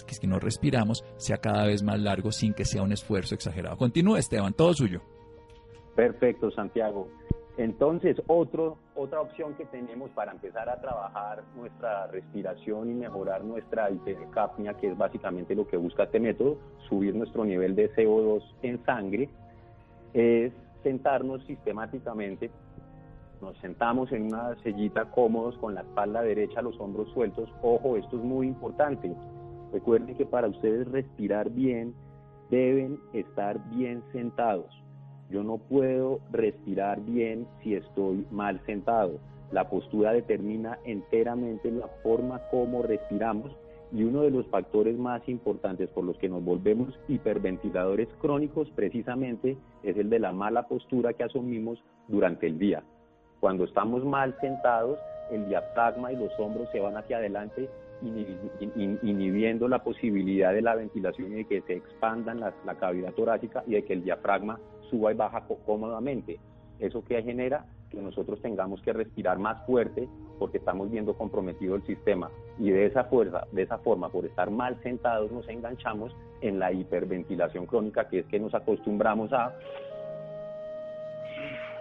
que, 0.06 0.26
no 0.28 0.38
respiramos, 0.38 1.04
sea 1.16 1.38
cada 1.38 1.66
vez 1.66 1.82
más 1.82 1.98
largo 2.00 2.30
sin 2.30 2.54
que 2.54 2.64
sea 2.64 2.82
un 2.82 2.92
esfuerzo 2.92 3.34
exagerado. 3.34 3.76
Continúe, 3.76 4.18
Esteban, 4.18 4.54
todo 4.54 4.72
suyo. 4.72 5.02
Perfecto, 5.96 6.50
Santiago. 6.52 7.08
Entonces, 7.58 8.20
otro, 8.26 8.76
otra 8.94 9.22
opción 9.22 9.54
que 9.54 9.64
tenemos 9.66 10.10
para 10.10 10.32
empezar 10.32 10.68
a 10.68 10.78
trabajar 10.78 11.42
nuestra 11.56 12.06
respiración 12.08 12.90
y 12.90 12.94
mejorar 12.94 13.44
nuestra 13.44 13.90
hipercapnia, 13.90 14.74
que 14.74 14.88
es 14.88 14.98
básicamente 14.98 15.54
lo 15.54 15.66
que 15.66 15.78
busca 15.78 16.02
este 16.04 16.20
método, 16.20 16.58
subir 16.86 17.14
nuestro 17.14 17.46
nivel 17.46 17.74
de 17.74 17.90
CO2 17.94 18.42
en 18.60 18.84
sangre, 18.84 19.30
es 20.12 20.52
sentarnos 20.82 21.42
sistemáticamente. 21.44 22.50
Nos 23.40 23.56
sentamos 23.58 24.12
en 24.12 24.26
una 24.26 24.54
sillita 24.62 25.06
cómodos 25.10 25.56
con 25.56 25.74
la 25.74 25.80
espalda 25.80 26.22
derecha, 26.22 26.60
los 26.60 26.78
hombros 26.78 27.10
sueltos. 27.12 27.48
Ojo, 27.62 27.96
esto 27.96 28.18
es 28.18 28.22
muy 28.22 28.48
importante. 28.48 29.14
Recuerden 29.72 30.14
que 30.14 30.26
para 30.26 30.48
ustedes 30.48 30.86
respirar 30.88 31.48
bien 31.50 31.94
deben 32.50 33.00
estar 33.14 33.58
bien 33.70 34.02
sentados 34.12 34.85
yo 35.30 35.42
no 35.42 35.58
puedo 35.58 36.20
respirar 36.30 37.00
bien 37.00 37.46
si 37.62 37.74
estoy 37.74 38.26
mal 38.30 38.60
sentado. 38.66 39.18
La 39.52 39.68
postura 39.68 40.12
determina 40.12 40.78
enteramente 40.84 41.70
la 41.70 41.88
forma 42.02 42.40
como 42.50 42.82
respiramos 42.82 43.50
y 43.92 44.02
uno 44.02 44.22
de 44.22 44.30
los 44.30 44.46
factores 44.48 44.98
más 44.98 45.26
importantes 45.28 45.88
por 45.90 46.04
los 46.04 46.18
que 46.18 46.28
nos 46.28 46.44
volvemos 46.44 46.98
hiperventiladores 47.08 48.08
crónicos 48.20 48.68
precisamente 48.74 49.56
es 49.82 49.96
el 49.96 50.10
de 50.10 50.18
la 50.18 50.32
mala 50.32 50.66
postura 50.66 51.12
que 51.12 51.24
asumimos 51.24 51.82
durante 52.08 52.46
el 52.46 52.58
día. 52.58 52.82
Cuando 53.40 53.64
estamos 53.64 54.04
mal 54.04 54.36
sentados, 54.40 54.98
el 55.30 55.48
diafragma 55.48 56.12
y 56.12 56.16
los 56.16 56.32
hombros 56.38 56.68
se 56.72 56.80
van 56.80 56.96
hacia 56.96 57.18
adelante 57.18 57.68
inhibiendo 58.02 59.68
la 59.68 59.82
posibilidad 59.82 60.52
de 60.52 60.62
la 60.62 60.74
ventilación 60.74 61.32
y 61.32 61.36
de 61.36 61.44
que 61.46 61.62
se 61.62 61.74
expandan 61.74 62.40
la, 62.40 62.52
la 62.64 62.74
cavidad 62.74 63.12
torácica 63.14 63.64
y 63.66 63.72
de 63.72 63.84
que 63.84 63.94
el 63.94 64.04
diafragma 64.04 64.58
suba 64.90 65.12
y 65.12 65.16
baja 65.16 65.44
cómodamente. 65.64 66.38
Eso 66.78 67.02
que 67.04 67.22
genera 67.22 67.64
que 67.90 67.98
nosotros 67.98 68.40
tengamos 68.42 68.82
que 68.82 68.92
respirar 68.92 69.38
más 69.38 69.64
fuerte 69.64 70.08
porque 70.38 70.58
estamos 70.58 70.90
viendo 70.90 71.14
comprometido 71.14 71.76
el 71.76 71.86
sistema 71.86 72.30
y 72.58 72.70
de 72.70 72.86
esa 72.86 73.04
fuerza, 73.04 73.46
de 73.52 73.62
esa 73.62 73.78
forma, 73.78 74.08
por 74.10 74.26
estar 74.26 74.50
mal 74.50 74.76
sentados 74.82 75.30
nos 75.32 75.48
enganchamos 75.48 76.14
en 76.42 76.58
la 76.58 76.72
hiperventilación 76.72 77.66
crónica, 77.66 78.08
que 78.08 78.20
es 78.20 78.26
que 78.26 78.38
nos 78.38 78.54
acostumbramos 78.54 79.32
a 79.32 79.54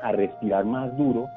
a 0.01 0.11
respirar 0.11 0.65
más 0.65 0.95
duro, 0.97 1.27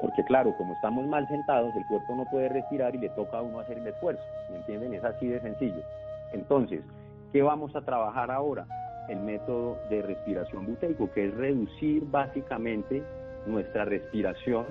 porque 0.00 0.22
claro, 0.24 0.54
como 0.58 0.74
estamos 0.74 1.06
mal 1.06 1.26
sentados, 1.28 1.74
el 1.74 1.86
cuerpo 1.86 2.14
no 2.16 2.24
puede 2.26 2.50
respirar 2.50 2.94
y 2.94 2.98
le 2.98 3.08
toca 3.10 3.38
a 3.38 3.42
uno 3.42 3.60
hacer 3.60 3.78
el 3.78 3.86
esfuerzo, 3.86 4.22
¿me 4.50 4.58
entienden? 4.58 4.94
Es 4.94 5.04
así 5.04 5.26
de 5.26 5.40
sencillo. 5.40 5.82
Entonces, 6.32 6.82
¿qué 7.32 7.40
vamos 7.40 7.74
a 7.74 7.80
trabajar 7.80 8.30
ahora? 8.30 8.66
El 9.12 9.20
método 9.20 9.78
de 9.90 10.02
respiración 10.02 10.66
buteico, 10.66 11.10
que 11.12 11.26
es 11.26 11.34
reducir 11.34 12.04
básicamente 12.10 13.02
nuestra 13.46 13.84
respiración 13.84 14.66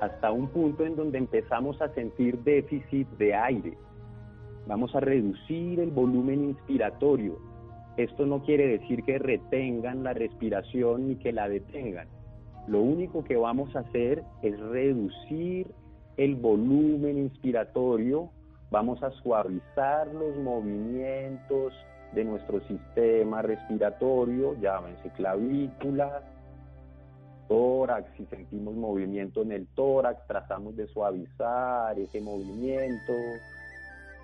hasta 0.00 0.30
un 0.30 0.48
punto 0.48 0.84
en 0.84 0.94
donde 0.94 1.18
empezamos 1.18 1.80
a 1.80 1.88
sentir 1.94 2.38
déficit 2.40 3.08
de 3.18 3.34
aire. 3.34 3.76
Vamos 4.66 4.94
a 4.94 5.00
reducir 5.00 5.80
el 5.80 5.90
volumen 5.90 6.44
inspiratorio. 6.44 7.38
Esto 7.96 8.26
no 8.26 8.44
quiere 8.44 8.78
decir 8.78 9.02
que 9.02 9.18
retengan 9.18 10.04
la 10.04 10.12
respiración 10.12 11.08
ni 11.08 11.16
que 11.16 11.32
la 11.32 11.48
detengan. 11.48 12.06
Lo 12.68 12.80
único 12.80 13.24
que 13.24 13.36
vamos 13.36 13.74
a 13.74 13.80
hacer 13.80 14.22
es 14.42 14.60
reducir 14.60 15.72
el 16.16 16.36
volumen 16.36 17.16
inspiratorio, 17.16 18.30
vamos 18.70 19.02
a 19.02 19.10
suavizar 19.22 20.06
los 20.08 20.36
movimientos 20.36 21.72
de 22.12 22.24
nuestro 22.24 22.60
sistema 22.60 23.42
respiratorio, 23.42 24.54
llámense 24.60 25.10
clavículas, 25.10 26.22
tórax, 27.48 28.10
si 28.16 28.26
sentimos 28.26 28.74
movimiento 28.74 29.42
en 29.42 29.52
el 29.52 29.66
tórax, 29.68 30.26
tratamos 30.26 30.76
de 30.76 30.86
suavizar 30.88 31.98
ese 31.98 32.20
movimiento. 32.20 33.12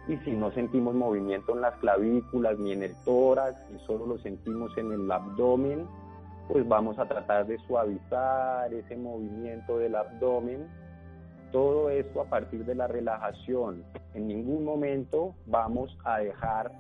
Y 0.07 0.17
si 0.19 0.33
no 0.33 0.51
sentimos 0.53 0.95
movimiento 0.95 1.55
en 1.55 1.63
las 1.63 1.75
clavículas 1.79 2.59
ni 2.59 2.73
en 2.73 2.83
el 2.83 2.95
tórax 3.05 3.59
y 3.75 3.79
solo 3.87 4.07
lo 4.07 4.19
sentimos 4.19 4.77
en 4.77 4.93
el 4.93 5.11
abdomen, 5.11 5.87
pues 6.49 6.69
vamos 6.69 6.99
a 6.99 7.07
tratar 7.07 7.47
de 7.47 7.59
suavizar 7.67 8.73
ese 8.73 8.97
movimiento 8.97 9.79
del 9.79 9.97
abdomen. 9.97 10.69
Todo 11.53 11.89
esto 11.89 12.21
a 12.21 12.27
partir 12.27 12.67
de 12.67 12.75
la 12.75 12.87
relajación. 12.87 13.83
En 14.13 14.29
ningún 14.29 14.65
momento 14.65 15.35
vamos 15.47 15.97
a 16.05 16.19
dejar 16.19 16.71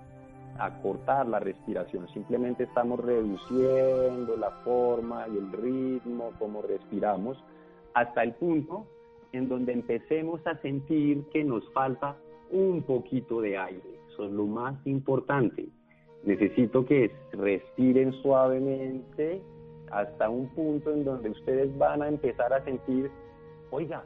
cortar 0.82 1.26
la 1.26 1.40
respiración, 1.40 2.08
simplemente 2.08 2.64
estamos 2.64 3.00
reduciendo 3.00 4.36
la 4.36 4.50
forma 4.64 5.26
y 5.28 5.36
el 5.36 5.52
ritmo 5.52 6.32
como 6.38 6.62
respiramos 6.62 7.42
hasta 7.94 8.22
el 8.22 8.34
punto 8.34 8.86
en 9.32 9.48
donde 9.48 9.72
empecemos 9.72 10.46
a 10.46 10.56
sentir 10.58 11.24
que 11.32 11.42
nos 11.42 11.68
falta 11.72 12.16
un 12.50 12.82
poquito 12.82 13.40
de 13.40 13.58
aire. 13.58 13.98
Eso 14.12 14.26
es 14.26 14.32
lo 14.32 14.46
más 14.46 14.74
importante. 14.86 15.66
Necesito 16.22 16.86
que 16.86 17.10
respiren 17.32 18.12
suavemente 18.22 19.42
hasta 19.90 20.30
un 20.30 20.48
punto 20.54 20.92
en 20.92 21.04
donde 21.04 21.30
ustedes 21.30 21.76
van 21.76 22.02
a 22.02 22.08
empezar 22.08 22.52
a 22.52 22.64
sentir, 22.64 23.10
oiga, 23.70 24.04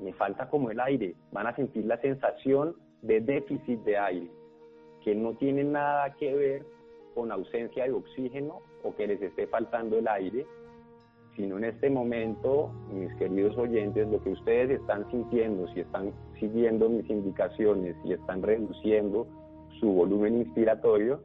me 0.00 0.12
falta 0.12 0.48
como 0.48 0.70
el 0.70 0.78
aire, 0.78 1.16
van 1.32 1.48
a 1.48 1.56
sentir 1.56 1.84
la 1.86 2.00
sensación 2.00 2.76
de 3.02 3.20
déficit 3.20 3.80
de 3.80 3.98
aire 3.98 4.37
que 5.04 5.14
no 5.14 5.34
tienen 5.34 5.72
nada 5.72 6.14
que 6.14 6.34
ver 6.34 6.66
con 7.14 7.32
ausencia 7.32 7.84
de 7.84 7.92
oxígeno 7.92 8.60
o 8.82 8.94
que 8.94 9.06
les 9.06 9.20
esté 9.20 9.46
faltando 9.46 9.98
el 9.98 10.08
aire, 10.08 10.46
sino 11.36 11.56
en 11.56 11.64
este 11.64 11.88
momento, 11.88 12.72
mis 12.92 13.14
queridos 13.14 13.56
oyentes, 13.56 14.08
lo 14.08 14.22
que 14.22 14.30
ustedes 14.30 14.80
están 14.80 15.08
sintiendo, 15.10 15.68
si 15.68 15.80
están 15.80 16.12
siguiendo 16.40 16.88
mis 16.88 17.08
indicaciones 17.08 17.96
y 18.04 18.12
están 18.12 18.42
reduciendo 18.42 19.26
su 19.78 19.92
volumen 19.92 20.38
inspiratorio, 20.38 21.20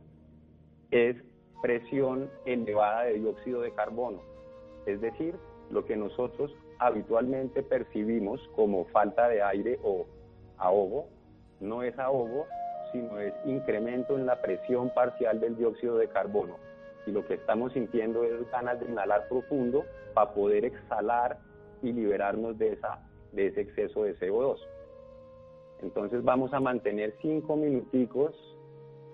es 0.92 1.16
presión 1.64 2.30
elevada 2.46 3.06
de 3.06 3.14
dióxido 3.14 3.62
de 3.62 3.72
carbono. 3.72 4.20
Es 4.86 5.02
decir, 5.02 5.36
lo 5.72 5.86
que 5.86 5.96
nosotros 5.96 6.56
habitualmente 6.78 7.64
percibimos 7.64 8.40
como 8.56 8.86
falta 8.86 9.28
de 9.30 9.42
aire 9.42 9.80
o 9.84 10.06
ahogo, 10.58 11.08
no 11.60 11.82
es 11.82 11.98
ahogo, 11.98 12.46
sino 12.94 13.20
es 13.20 13.34
incremento 13.46 14.18
en 14.18 14.26
la 14.26 14.42
presión 14.42 14.90
parcial 14.94 15.42
del 15.42 15.58
dióxido 15.58 15.98
de 15.98 16.08
carbono. 16.08 16.56
Y 17.06 17.12
lo 17.12 17.26
que 17.26 17.34
estamos 17.34 17.74
sintiendo 17.74 18.24
es 18.24 18.50
ganas 18.52 18.80
de 18.80 18.86
inhalar 18.86 19.28
profundo 19.28 19.84
para 20.14 20.34
poder 20.34 20.64
exhalar 20.64 21.40
y 21.82 21.92
liberarnos 21.92 22.58
de, 22.58 22.74
esa, 22.74 23.00
de 23.34 23.48
ese 23.48 23.62
exceso 23.62 24.04
de 24.04 24.18
CO2. 24.18 24.58
Entonces 25.82 26.24
vamos 26.24 26.54
a 26.54 26.62
mantener 26.62 27.14
cinco 27.22 27.58
minuticos 27.58 28.34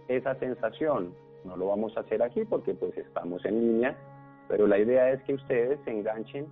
esa 0.07 0.35
sensación. 0.35 1.15
No 1.43 1.57
lo 1.57 1.67
vamos 1.67 1.97
a 1.97 2.01
hacer 2.01 2.21
aquí 2.21 2.45
porque 2.45 2.75
pues 2.75 2.95
estamos 2.97 3.43
en 3.45 3.59
línea, 3.59 3.97
pero 4.47 4.67
la 4.67 4.77
idea 4.77 5.09
es 5.11 5.23
que 5.23 5.33
ustedes 5.33 5.79
se 5.85 5.91
enganchen 5.91 6.47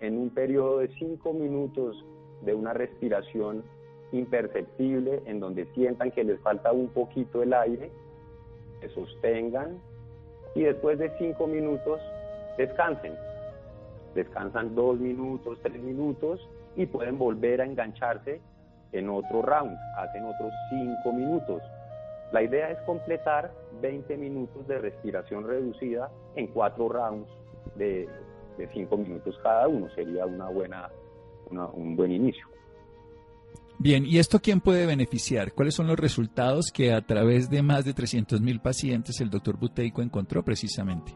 en 0.00 0.18
un 0.18 0.30
periodo 0.30 0.78
de 0.78 0.88
cinco 0.98 1.32
minutos 1.32 2.04
de 2.42 2.54
una 2.54 2.72
respiración 2.72 3.64
imperceptible 4.12 5.22
en 5.26 5.40
donde 5.40 5.66
sientan 5.74 6.10
que 6.10 6.24
les 6.24 6.40
falta 6.40 6.72
un 6.72 6.88
poquito 6.88 7.42
el 7.42 7.52
aire, 7.54 7.90
se 8.80 8.88
sostengan 8.90 9.78
y 10.54 10.62
después 10.62 10.98
de 10.98 11.10
cinco 11.18 11.46
minutos 11.46 12.00
descansen. 12.58 13.14
Descansan 14.14 14.74
dos 14.74 14.98
minutos, 14.98 15.58
tres 15.62 15.82
minutos 15.82 16.46
y 16.76 16.86
pueden 16.86 17.18
volver 17.18 17.60
a 17.60 17.64
engancharse 17.64 18.40
en 18.92 19.08
otro 19.08 19.40
round, 19.42 19.76
hacen 19.96 20.24
otros 20.24 20.52
cinco 20.68 21.12
minutos. 21.12 21.62
La 22.32 22.42
idea 22.42 22.70
es 22.70 22.78
completar 22.82 23.52
20 23.80 24.16
minutos 24.16 24.66
de 24.66 24.78
respiración 24.78 25.46
reducida 25.46 26.10
en 26.34 26.46
cuatro 26.48 26.88
rounds 26.88 27.28
de, 27.74 28.08
de 28.58 28.68
cinco 28.68 28.96
minutos 28.96 29.38
cada 29.42 29.68
uno. 29.68 29.88
Sería 29.90 30.26
una 30.26 30.48
buena, 30.48 30.90
un 31.50 31.96
buen 31.96 32.12
inicio. 32.12 32.51
Bien, 33.82 34.04
¿y 34.06 34.18
esto 34.18 34.38
quién 34.38 34.60
puede 34.60 34.86
beneficiar? 34.86 35.54
¿Cuáles 35.54 35.74
son 35.74 35.88
los 35.88 35.98
resultados 35.98 36.70
que 36.70 36.92
a 36.92 37.00
través 37.00 37.50
de 37.50 37.64
más 37.64 37.84
de 37.84 37.92
300.000 37.92 38.60
pacientes 38.62 39.20
el 39.20 39.28
doctor 39.28 39.58
Buteico 39.58 40.02
encontró 40.02 40.44
precisamente? 40.44 41.10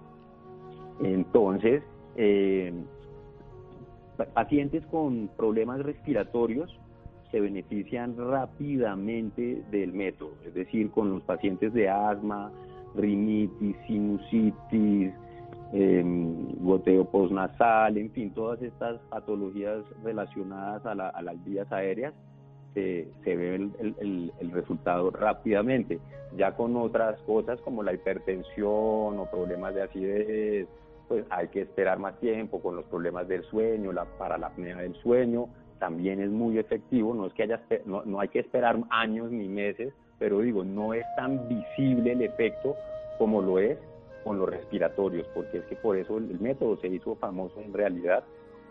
Entonces, 1.01 1.85
eh, 2.17 2.75
pacientes 4.35 4.85
con 4.87 5.29
problemas 5.37 5.79
respiratorios 5.79 6.77
se 7.31 7.39
benefician 7.39 8.17
rápidamente 8.17 9.63
del 9.71 9.93
método, 9.93 10.33
es 10.45 10.55
decir, 10.55 10.91
con 10.91 11.13
los 11.13 11.23
pacientes 11.23 11.73
de 11.73 11.89
asma, 11.89 12.51
rinitis, 12.97 13.77
sinusitis, 13.87 15.13
em, 15.73 16.53
goteo 16.65 17.05
postnasal, 17.05 17.97
en 17.97 18.11
fin, 18.11 18.33
todas 18.33 18.61
estas 18.61 18.99
patologías 19.09 19.85
relacionadas 20.03 20.85
a 20.85 20.97
las 20.97 21.45
vías 21.45 21.71
aéreas, 21.71 22.13
se, 23.25 23.37
ve 23.37 23.55
el, 23.55 24.53
resultado 24.53 25.11
rápidamente. 25.11 25.99
Ya 26.37 26.53
con 26.53 26.77
otras 26.77 27.19
cosas 27.23 27.61
como 27.62 27.83
la 27.83 27.95
hipertensión 27.95 29.19
o 29.19 29.29
problemas 29.31 29.75
de 29.75 29.83
acidez 29.83 30.69
pues 31.09 31.25
hay 31.31 31.49
que 31.49 31.62
esperar 31.62 32.01
más 32.01 32.19
tiempo 32.19 32.61
con 32.61 32.75
los 32.75 32.85
problemas 32.87 33.29
del 33.29 33.45
sueño, 33.45 33.93
la, 33.93 34.05
para 34.19 34.37
la 34.39 34.49
apnea 34.49 34.79
del 34.79 34.95
sueño, 34.97 35.49
también 35.79 36.21
es 36.21 36.31
muy 36.31 36.59
efectivo, 36.59 37.15
no 37.15 37.27
es 37.27 37.33
que 37.33 37.45
haya, 37.45 37.62
no, 37.85 38.03
no 38.05 38.19
hay 38.19 38.27
que 38.29 38.41
esperar 38.41 38.77
años 38.91 39.31
ni 39.31 39.47
meses, 39.47 39.93
pero 40.19 40.41
digo, 40.41 40.65
no 40.65 40.95
es 40.95 41.05
tan 41.17 41.49
visible 41.49 42.11
el 42.11 42.23
efecto 42.23 42.75
como 43.19 43.41
lo 43.41 43.61
es 43.61 43.79
con 44.25 44.39
los 44.39 44.49
respiratorios, 44.49 45.29
porque 45.33 45.59
es 45.59 45.65
que 45.67 45.77
por 45.77 45.97
eso 45.97 46.19
el, 46.19 46.41
método 46.41 46.77
se 46.79 46.89
hizo 46.89 47.15
famoso 47.15 47.61
en 47.61 47.73
realidad 47.73 48.25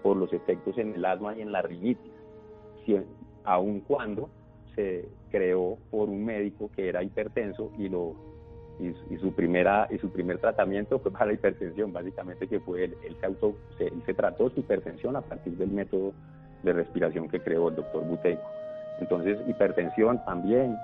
por 0.03 0.17
los 0.17 0.33
efectos 0.33 0.77
en 0.77 0.93
el 0.93 1.05
asma 1.05 1.37
y 1.37 1.41
en 1.41 1.53
la 1.53 1.61
rinitis, 1.61 2.11
aun 3.45 3.81
cuando 3.81 4.29
se 4.75 5.07
creó 5.31 5.77
por 5.89 6.09
un 6.09 6.25
médico 6.25 6.69
que 6.75 6.89
era 6.89 7.03
hipertenso 7.03 7.71
y 7.77 7.89
lo 7.89 8.15
y, 8.77 9.17
su 9.17 9.31
primera 9.33 9.87
y 9.89 9.97
su 9.99 10.09
primer 10.11 10.37
tratamiento 10.39 10.99
fue 10.99 11.11
para 11.11 11.27
la 11.27 11.33
hipertensión 11.33 11.93
básicamente 11.93 12.47
que 12.47 12.59
fue 12.59 12.85
el, 12.85 12.97
el 13.05 13.15
se, 13.77 13.91
se, 14.05 14.13
trató 14.13 14.49
su 14.49 14.59
hipertensión 14.59 15.15
a 15.15 15.21
partir 15.21 15.55
del 15.55 15.69
método 15.69 16.13
de 16.63 16.73
respiración 16.73 17.29
que 17.29 17.39
creó 17.39 17.69
el 17.69 17.75
doctor 17.75 18.03
Buteco 18.03 18.43
entonces 18.99 19.39
hipertensión 19.47 20.23
también 20.25 20.75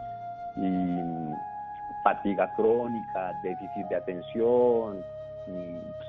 y 0.55 1.33
fatiga 2.03 2.53
crónica 2.55 3.33
déficit 3.43 3.87
de 3.89 3.95
atención 3.95 5.03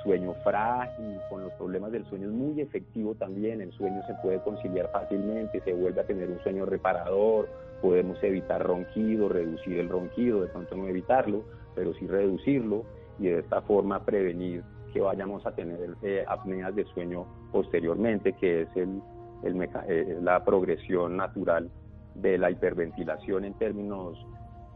sueño 0.02 0.34
frágil, 0.42 1.18
con 1.28 1.42
los 1.42 1.52
problemas 1.54 1.92
del 1.92 2.04
sueño 2.06 2.28
es 2.28 2.34
muy 2.34 2.60
efectivo 2.60 3.14
también, 3.14 3.60
el 3.60 3.72
sueño 3.72 4.02
se 4.06 4.14
puede 4.22 4.40
conciliar 4.40 4.90
fácilmente, 4.90 5.60
se 5.60 5.72
vuelve 5.72 6.00
a 6.00 6.04
tener 6.04 6.30
un 6.30 6.40
sueño 6.40 6.66
reparador, 6.66 7.48
podemos 7.80 8.22
evitar 8.22 8.62
ronquido, 8.62 9.28
reducir 9.28 9.78
el 9.78 9.88
ronquido, 9.88 10.42
de 10.42 10.48
pronto 10.48 10.76
no 10.76 10.88
evitarlo, 10.88 11.44
pero 11.74 11.94
sí 11.94 12.06
reducirlo 12.06 12.84
y 13.18 13.28
de 13.28 13.40
esta 13.40 13.62
forma 13.62 14.04
prevenir 14.04 14.62
que 14.92 15.00
vayamos 15.00 15.46
a 15.46 15.52
tener 15.52 15.94
eh, 16.02 16.24
apneas 16.26 16.74
de 16.74 16.84
sueño 16.86 17.26
posteriormente, 17.50 18.34
que 18.34 18.62
es 18.62 18.68
el, 18.76 19.00
el 19.42 19.68
eh, 19.88 20.18
la 20.20 20.44
progresión 20.44 21.16
natural 21.16 21.70
de 22.14 22.38
la 22.38 22.50
hiperventilación 22.50 23.44
en 23.44 23.54
términos 23.54 24.18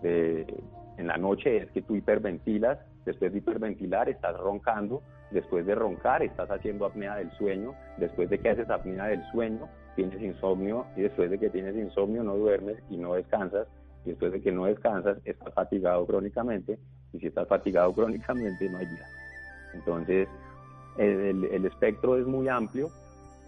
de 0.03 0.47
en 0.97 1.07
la 1.07 1.19
noche 1.19 1.59
es 1.59 1.71
que 1.73 1.83
tú 1.83 1.95
hiperventilas 1.95 2.79
después 3.07 3.33
de 3.33 3.39
hiperventilar 3.39 4.09
estás 4.09 4.37
roncando, 4.37 5.03
después 5.31 5.65
de 5.65 5.75
roncar 5.75 6.23
estás 6.23 6.51
haciendo 6.51 6.85
apnea 6.85 7.17
del 7.17 7.31
sueño, 7.33 7.75
después 7.97 8.29
de 8.29 8.39
que 8.39 8.51
haces 8.51 8.69
apnea 8.69 9.07
del 9.07 9.25
sueño 9.31 9.69
tienes 9.95 10.21
insomnio 10.21 10.85
y 10.95 11.03
después 11.03 11.31
de 11.31 11.39
que 11.39 11.49
tienes 11.49 11.75
insomnio 11.75 12.23
no 12.23 12.37
duermes 12.37 12.77
y 12.91 12.99
no 12.99 13.15
descansas 13.15 13.67
y 14.05 14.11
después 14.11 14.31
de 14.31 14.43
que 14.43 14.53
no 14.53 14.67
descansas 14.67 15.19
estás 15.25 15.55
fatigado 15.55 16.07
crónicamente 16.07 16.79
y 17.13 17.19
si 17.19 17.29
estás 17.29 17.49
fatigado 17.49 17.95
crónicamente 17.95 18.69
no 18.69 18.79
hay 18.79 18.87
vida. 18.87 19.07
Entonces 19.73 20.29
el, 20.99 21.45
el 21.45 21.65
espectro 21.65 22.19
es 22.19 22.27
muy 22.27 22.49
amplio 22.49 22.91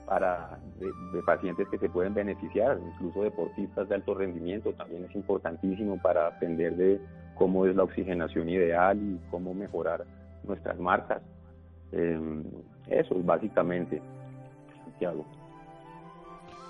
para 0.09 0.59
de, 0.79 1.23
pacientes 1.23 1.69
que 1.69 1.79
se 1.79 1.89
pueden 1.89 2.15
beneficiar, 2.15 2.79
incluso 2.95 3.23
deportistas 3.23 3.89
de 3.89 3.97
alto 3.97 4.15
rendimiento, 4.15 4.73
también 4.73 5.05
es 5.05 5.15
importantísimo 5.15 6.01
para 6.01 6.29
aprender 6.29 6.77
de 6.77 7.01
cómo 7.35 7.67
es 7.67 7.77
la 7.77 7.85
oxigenación 7.85 8.49
ideal 8.49 8.99
y 8.99 9.19
cómo 9.31 9.55
mejorar 9.55 10.05
nuestras 10.45 10.79
marcas. 10.79 11.23
Em, 11.93 12.43
eso 12.89 13.19
es 13.19 13.25
básicamente, 13.25 14.01
Santiago. 14.85 15.25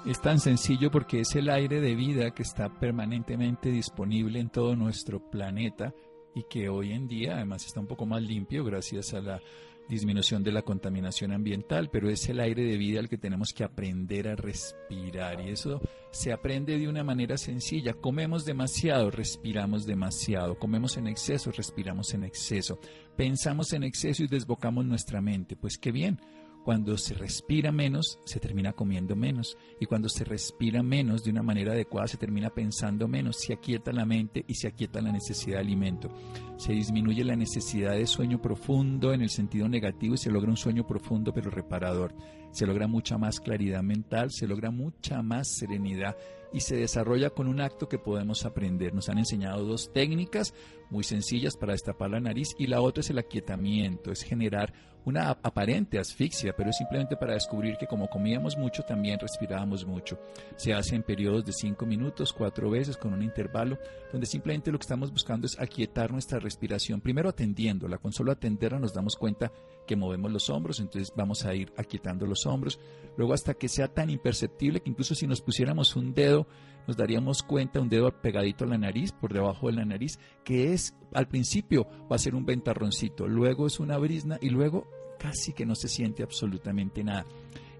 Es 0.07 0.20
tan 0.20 0.38
sencillo 0.38 0.90
porque 0.90 1.20
es 1.20 1.35
el 1.35 1.51
aire 1.51 1.81
de 1.81 1.94
vida 1.94 2.31
que 2.31 2.42
está 2.42 2.68
permanentemente 2.68 3.70
disponible 3.70 4.38
en 4.40 4.48
todo 4.48 4.77
nuestro 4.77 5.20
planeta 5.20 5.92
y 6.35 6.44
que 6.44 6.68
hoy 6.68 6.92
en 6.92 7.09
día 7.09 7.35
además 7.35 7.64
está 7.66 7.81
un 7.81 7.87
poco 7.87 8.07
más 8.07 8.22
limpio 8.22 8.64
gracias 8.64 9.12
a 9.12 9.20
la 9.20 9.40
disminución 9.88 10.42
de 10.42 10.53
la 10.53 10.62
contaminación 10.62 11.33
ambiental, 11.33 11.88
pero 11.90 12.11
es 12.11 12.29
el 12.29 12.40
aire 12.40 12.64
de 12.64 12.77
vida 12.77 13.01
al 13.01 13.09
que 13.09 13.18
tenemos 13.18 13.53
que 13.55 13.64
aprender 13.64 14.29
a 14.29 14.37
respirar 14.37 15.40
y 15.40 15.51
eso 15.51 15.81
se 16.11 16.33
aprende 16.33 16.79
de 16.79 16.88
una 16.88 17.03
manera 17.03 17.37
sencilla. 17.37 17.94
Comemos 17.94 18.44
demasiado, 18.44 19.11
respiramos 19.11 19.87
demasiado, 19.87 20.59
comemos 20.59 20.96
en 20.96 21.07
exceso, 21.07 21.51
respiramos 21.51 22.12
en 22.14 22.24
exceso, 22.24 22.79
pensamos 23.16 23.72
en 23.72 23.85
exceso 23.85 24.22
y 24.22 24.29
desbocamos 24.29 24.85
nuestra 24.85 25.20
mente. 25.20 25.57
Pues 25.57 25.79
qué 25.79 25.90
bien, 25.90 26.20
cuando 26.68 26.98
se 26.98 27.14
respira 27.14 27.72
menos, 27.72 28.18
se 28.24 28.40
termina 28.40 28.74
comiendo 28.74 29.16
menos. 29.16 29.57
Y 29.81 29.87
cuando 29.87 30.11
se 30.11 30.22
respira 30.22 30.83
menos 30.83 31.24
de 31.24 31.31
una 31.31 31.42
manera 31.42 31.72
adecuada, 31.72 32.09
se 32.09 32.18
termina 32.18 32.50
pensando 32.50 33.09
menos. 33.09 33.38
Se 33.38 33.54
aquieta 33.54 33.90
la 33.90 34.04
mente 34.04 34.44
y 34.46 34.52
se 34.52 34.68
aquieta 34.68 35.00
la 35.00 35.11
necesidad 35.11 35.57
de 35.57 35.62
alimento. 35.62 36.11
Se 36.59 36.74
disminuye 36.74 37.24
la 37.24 37.37
necesidad 37.37 37.92
de 37.92 38.07
sueño 38.07 38.42
profundo 38.42 39.14
en 39.14 39.22
el 39.22 39.31
sentido 39.31 39.66
negativo 39.66 40.12
y 40.12 40.18
se 40.18 40.31
logra 40.31 40.50
un 40.50 40.59
sueño 40.59 40.87
profundo 40.87 41.33
pero 41.33 41.50
reparador. 41.50 42.12
Se 42.50 42.66
logra 42.66 42.87
mucha 42.87 43.16
más 43.16 43.40
claridad 43.40 43.83
mental, 43.83 44.31
se 44.31 44.46
logra 44.46 44.70
mucha 44.70 45.22
más 45.22 45.48
serenidad 45.48 46.18
y 46.52 46.61
se 46.61 46.76
desarrolla 46.76 47.31
con 47.31 47.48
un 47.48 47.62
acto 47.62 47.88
que 47.88 47.98
podemos 47.98 48.44
aprender. 48.44 48.92
Nos 48.94 49.09
han 49.09 49.16
enseñado 49.16 49.64
dos 49.64 49.90
técnicas 49.90 50.52
muy 50.90 51.05
sencillas 51.05 51.57
para 51.57 51.72
destapar 51.72 52.11
la 52.11 52.20
nariz 52.20 52.55
y 52.59 52.66
la 52.66 52.81
otra 52.81 53.01
es 53.01 53.11
el 53.11 53.18
aquietamiento, 53.18 54.11
es 54.11 54.22
generar 54.22 54.72
una 55.05 55.31
aparente 55.31 55.98
asfixia, 55.98 56.55
pero 56.55 56.70
es 56.70 56.77
simplemente 56.77 57.16
para 57.16 57.33
descubrir 57.33 57.77
que 57.79 57.87
como 57.87 58.09
comíamos 58.09 58.59
mucho 58.59 58.83
también 58.83 59.18
respirábamos 59.18 59.87
mucho. 59.87 60.18
Se 60.57 60.74
hace 60.74 60.96
en 60.96 61.03
periodos 61.03 61.46
de 61.46 61.53
cinco 61.53 61.87
minutos, 61.87 62.33
cuatro 62.33 62.70
veces 62.70 62.96
con 62.96 63.14
un 63.14 63.22
intervalo, 63.22 63.79
donde 64.12 64.27
simplemente 64.27 64.70
lo 64.70 64.79
que 64.79 64.83
estamos 64.83 65.11
buscando 65.11 65.46
es 65.46 65.59
aquietar 65.59 66.12
nuestra 66.12 66.38
respiración, 66.38 67.01
primero 67.01 67.31
atendiéndola, 67.31 67.98
con 67.98 68.12
solo 68.12 68.33
atenderla 68.33 68.79
nos 68.79 68.92
damos 68.92 69.16
cuenta 69.16 69.51
que 69.87 69.96
movemos 69.96 70.31
los 70.31 70.51
hombros, 70.51 70.81
entonces 70.81 71.12
vamos 71.16 71.44
a 71.46 71.55
ir 71.55 71.72
aquietando 71.77 72.27
los 72.27 72.44
hombros, 72.44 72.79
luego 73.16 73.33
hasta 73.33 73.55
que 73.55 73.68
sea 73.68 73.88
tan 73.88 74.11
imperceptible 74.11 74.81
que 74.81 74.90
incluso 74.90 75.14
si 75.14 75.27
nos 75.27 75.40
pusiéramos 75.40 75.96
un 75.96 76.12
dedo, 76.12 76.46
nos 76.88 76.96
daríamos 76.96 77.42
cuenta, 77.42 77.81
un 77.81 77.90
dedo 77.90 78.11
pegadito 78.11 78.64
a 78.64 78.68
la 78.68 78.79
nariz, 78.79 79.12
por 79.12 79.33
debajo 79.33 79.68
de 79.68 79.74
la 79.74 79.85
nariz, 79.85 80.18
que 80.42 80.72
es, 80.72 80.96
al 81.12 81.29
principio 81.29 81.87
va 82.11 82.16
a 82.16 82.18
ser 82.18 82.35
un 82.35 82.46
ventarroncito, 82.46 83.29
luego 83.29 83.66
es 83.66 83.79
una 83.79 83.98
brisna 83.98 84.38
y 84.40 84.48
luego 84.48 84.87
casi 85.18 85.53
que 85.53 85.66
no 85.66 85.74
se 85.74 85.88
siente 85.88 86.22
absolutamente 86.22 87.05
nada. 87.05 87.27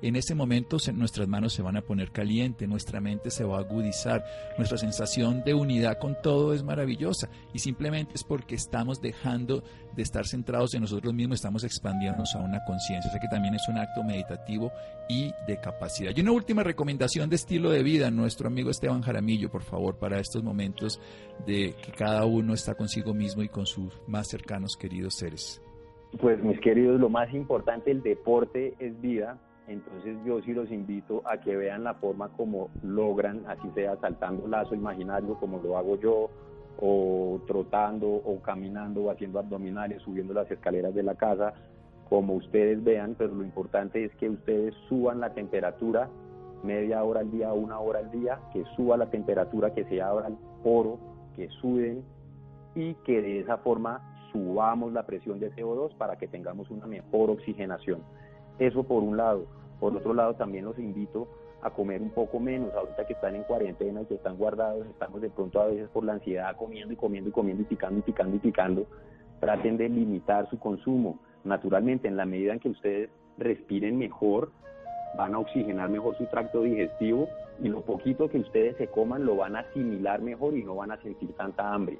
En 0.01 0.15
ese 0.15 0.35
momento 0.37 0.77
nuestras 0.95 1.27
manos 1.27 1.53
se 1.53 1.63
van 1.63 1.77
a 1.77 1.83
poner 1.83 2.13
caliente, 2.13 2.69
nuestra 2.69 3.01
mente 3.01 3.31
se 3.31 3.45
va 3.45 3.57
a 3.57 3.61
agudizar, 3.61 4.25
nuestra 4.57 4.79
sensación 4.79 5.43
de 5.45 5.55
unidad 5.55 5.99
con 5.99 6.17
todo 6.23 6.55
es 6.55 6.63
maravillosa 6.63 7.29
y 7.53 7.59
simplemente 7.59 8.13
es 8.15 8.23
porque 8.23 8.55
estamos 8.55 9.01
dejando 9.01 9.65
de 9.97 10.03
estar 10.03 10.25
centrados 10.25 10.75
en 10.75 10.83
nosotros 10.83 11.13
mismos, 11.13 11.39
estamos 11.39 11.65
expandiéndonos 11.65 12.33
a 12.37 12.39
una 12.39 12.61
conciencia. 12.65 13.09
O 13.09 13.13
sea 13.13 13.21
que 13.21 13.27
también 13.27 13.55
es 13.55 13.69
un 13.69 13.79
acto 13.79 14.05
meditativo 14.05 14.71
y 15.09 15.33
de 15.49 15.59
capacidad. 15.61 16.13
Y 16.15 16.21
una 16.21 16.31
última 16.31 16.63
recomendación 16.63 17.29
de 17.29 17.35
estilo 17.35 17.71
de 17.71 17.83
vida, 17.83 18.09
nuestro 18.13 18.47
amigo 18.47 18.71
Esteban 18.71 19.03
Jaramillo, 19.03 19.51
por 19.51 19.63
favor, 19.63 19.99
para 19.99 20.21
estos 20.21 20.45
momentos 20.45 21.01
de 21.45 21.75
que 21.85 21.91
cada 21.91 22.25
uno 22.25 22.55
está 22.55 22.75
consigo 22.75 23.15
mismo 23.15 23.43
y 23.43 23.49
con 23.49 23.67
sus 23.67 23.93
más 24.07 24.29
cercanos 24.29 24.77
queridos 24.77 25.15
seres. 25.17 25.61
Pues 26.21 26.41
mis 26.43 26.61
queridos, 26.61 27.01
lo 27.01 27.09
más 27.09 27.35
importante, 27.35 27.91
el 27.91 28.03
deporte 28.03 28.75
es 28.79 28.99
vida 29.01 29.41
entonces 29.69 30.17
yo 30.25 30.41
sí 30.43 30.53
los 30.53 30.71
invito 30.71 31.23
a 31.25 31.39
que 31.39 31.57
vean 31.57 31.85
la 31.85 31.95
forma 31.95 32.31
como 32.31 32.71
logran, 32.83 33.45
así 33.47 33.69
sea 33.75 33.97
saltando 34.01 34.49
lazo 34.49 34.75
imaginario 34.75 35.35
como 35.35 35.59
lo 35.59 35.77
hago 35.77 35.97
yo, 35.99 36.31
o 36.81 37.41
trotando, 37.47 38.09
o 38.09 38.41
caminando, 38.41 39.05
o 39.05 39.11
haciendo 39.11 39.39
abdominales, 39.39 40.03
subiendo 40.03 40.33
las 40.33 40.51
escaleras 40.51 40.95
de 40.95 41.03
la 41.03 41.17
casa, 41.17 41.53
como 42.09 42.35
ustedes 42.35 42.83
vean, 42.83 43.15
pero 43.19 43.35
lo 43.35 43.45
importante 43.45 44.05
es 44.05 44.15
que 44.17 44.31
ustedes 44.31 44.75
suban 44.89 45.21
la 45.21 45.35
temperatura 45.35 46.09
media 46.63 47.05
hora 47.05 47.21
al 47.21 47.31
día, 47.31 47.53
una 47.53 47.79
hora 47.79 48.01
al 48.01 48.11
día, 48.11 48.41
que 48.53 48.65
suba 48.77 48.97
la 48.97 49.11
temperatura, 49.11 49.75
que 49.75 49.85
se 49.85 50.01
abra 50.01 50.29
el 50.29 50.37
poro, 50.63 50.99
que 51.37 51.49
suden 51.61 52.03
y 52.75 52.95
que 53.05 53.23
de 53.23 53.41
esa 53.41 53.59
forma 53.59 54.01
subamos 54.33 54.93
la 54.93 55.05
presión 55.05 55.39
de 55.39 55.53
CO2 55.53 55.95
para 55.97 56.17
que 56.17 56.29
tengamos 56.29 56.71
una 56.71 56.87
mejor 56.87 57.31
oxigenación. 57.31 58.03
Eso 58.59 58.83
por 58.83 59.03
un 59.03 59.17
lado. 59.17 59.47
Por 59.81 59.97
otro 59.97 60.15
lado, 60.15 60.35
también 60.35 60.65
los 60.65 60.79
invito 60.79 61.29
a 61.63 61.71
comer 61.71 62.03
un 62.03 62.11
poco 62.11 62.41
menos. 62.41 62.75
Ahorita 62.75 63.07
que 63.07 63.13
están 63.13 63.37
en 63.37 63.45
cuarentena 63.45 64.03
y 64.03 64.07
que 64.07 64.15
están 64.15 64.37
guardados, 64.37 64.87
estamos 64.87 65.21
de 65.21 65.31
pronto 65.31 65.61
a 65.61 65.67
veces 65.67 65.89
por 65.91 66.05
la 66.05 66.15
ansiedad 66.15 66.57
comiendo 66.57 66.93
y 66.93 66.97
comiendo 66.97 67.31
y 67.31 67.33
comiendo 67.33 67.63
y 67.63 67.67
picando 67.67 67.99
y 67.99 68.03
picando 68.03 68.37
y 68.37 68.39
picando. 68.41 68.87
Traten 69.41 69.77
de 69.77 69.89
limitar 69.89 70.49
su 70.51 70.59
consumo. 70.59 71.19
Naturalmente, 71.45 72.09
en 72.09 72.17
la 72.17 72.27
medida 72.27 72.53
en 72.53 72.59
que 72.59 72.71
ustedes 72.71 73.11
respiren 73.39 73.97
mejor, 73.99 74.51
van 75.17 75.35
a 75.35 75.39
oxigenar 75.39 75.89
mejor 75.89 76.17
su 76.19 76.27
tracto 76.27 76.63
digestivo 76.63 77.29
y 77.61 77.69
lo 77.69 77.83
poquito 77.83 78.29
que 78.29 78.39
ustedes 78.39 78.77
se 78.77 78.89
coman 78.89 79.25
lo 79.25 79.37
van 79.37 79.57
a 79.57 79.61
asimilar 79.61 80.21
mejor 80.21 80.57
y 80.57 80.65
no 80.65 80.77
van 80.77 80.93
a 80.93 81.01
sentir 81.03 81.33
tanta 81.35 81.73
hambre. 81.73 81.99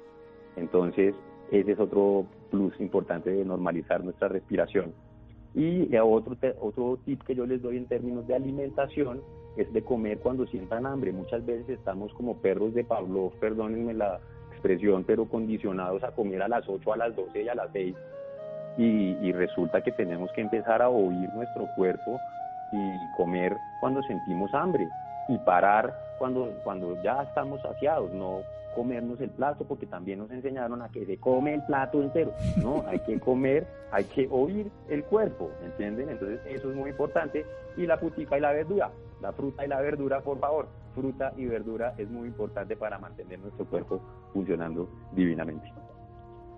Entonces, 0.55 1.15
ese 1.51 1.71
es 1.71 1.79
otro 1.79 2.25
plus 2.51 2.79
importante 2.79 3.29
de 3.29 3.45
normalizar 3.45 4.03
nuestra 4.03 4.27
respiración. 4.27 4.93
Y 5.55 5.95
otro, 5.97 6.37
otro 6.61 6.99
tip 7.05 7.23
que 7.23 7.35
yo 7.35 7.45
les 7.45 7.61
doy 7.61 7.77
en 7.77 7.87
términos 7.87 8.27
de 8.27 8.35
alimentación 8.35 9.21
es 9.57 9.71
de 9.73 9.83
comer 9.83 10.19
cuando 10.19 10.45
sientan 10.47 10.85
hambre. 10.85 11.11
Muchas 11.11 11.45
veces 11.45 11.69
estamos 11.69 12.13
como 12.13 12.37
perros 12.37 12.73
de 12.73 12.83
Pavlov, 12.83 13.33
perdónenme 13.39 13.93
la 13.93 14.19
expresión, 14.51 15.03
pero 15.03 15.25
condicionados 15.25 16.03
a 16.03 16.11
comer 16.11 16.41
a 16.41 16.47
las 16.47 16.67
8, 16.67 16.93
a 16.93 16.97
las 16.97 17.15
12 17.15 17.43
y 17.43 17.49
a 17.49 17.55
las 17.55 17.69
6. 17.71 17.95
y, 18.77 19.31
resulta 19.33 19.81
que 19.81 19.91
tenemos 19.91 20.31
que 20.31 20.41
empezar 20.41 20.81
a 20.81 20.89
oír 20.89 21.29
nuestro 21.33 21.67
cuerpo 21.75 22.19
y 22.71 23.17
comer 23.17 23.57
cuando 23.81 24.01
sentimos 24.03 24.53
hambre 24.53 24.87
y 25.27 25.37
parar 25.39 25.93
cuando, 26.17 26.53
cuando 26.63 27.01
ya 27.01 27.23
estamos 27.23 27.61
saciados, 27.61 28.11
no 28.13 28.41
comernos 28.75 29.19
el 29.21 29.29
plato 29.29 29.65
porque 29.65 29.85
también 29.85 30.19
nos 30.19 30.31
enseñaron 30.31 30.81
a 30.81 30.89
que 30.89 31.05
se 31.05 31.17
come 31.17 31.55
el 31.55 31.63
plato 31.65 32.01
entero, 32.01 32.33
¿no? 32.57 32.83
Hay 32.87 32.99
que 32.99 33.19
comer, 33.19 33.67
hay 33.91 34.05
que 34.05 34.27
oír 34.29 34.71
el 34.87 35.03
cuerpo, 35.03 35.51
¿entienden? 35.63 36.09
Entonces 36.09 36.39
eso 36.45 36.69
es 36.69 36.75
muy 36.75 36.91
importante 36.91 37.45
y 37.77 37.85
la 37.85 37.99
putica 37.99 38.37
y 38.37 38.41
la 38.41 38.51
verdura, 38.51 38.91
la 39.21 39.31
fruta 39.31 39.65
y 39.65 39.67
la 39.67 39.81
verdura, 39.81 40.21
por 40.21 40.39
favor, 40.39 40.67
fruta 40.93 41.33
y 41.37 41.45
verdura 41.45 41.93
es 41.97 42.09
muy 42.09 42.27
importante 42.27 42.75
para 42.75 42.99
mantener 42.99 43.39
nuestro 43.39 43.65
cuerpo 43.65 44.01
funcionando 44.33 44.89
divinamente. 45.13 45.71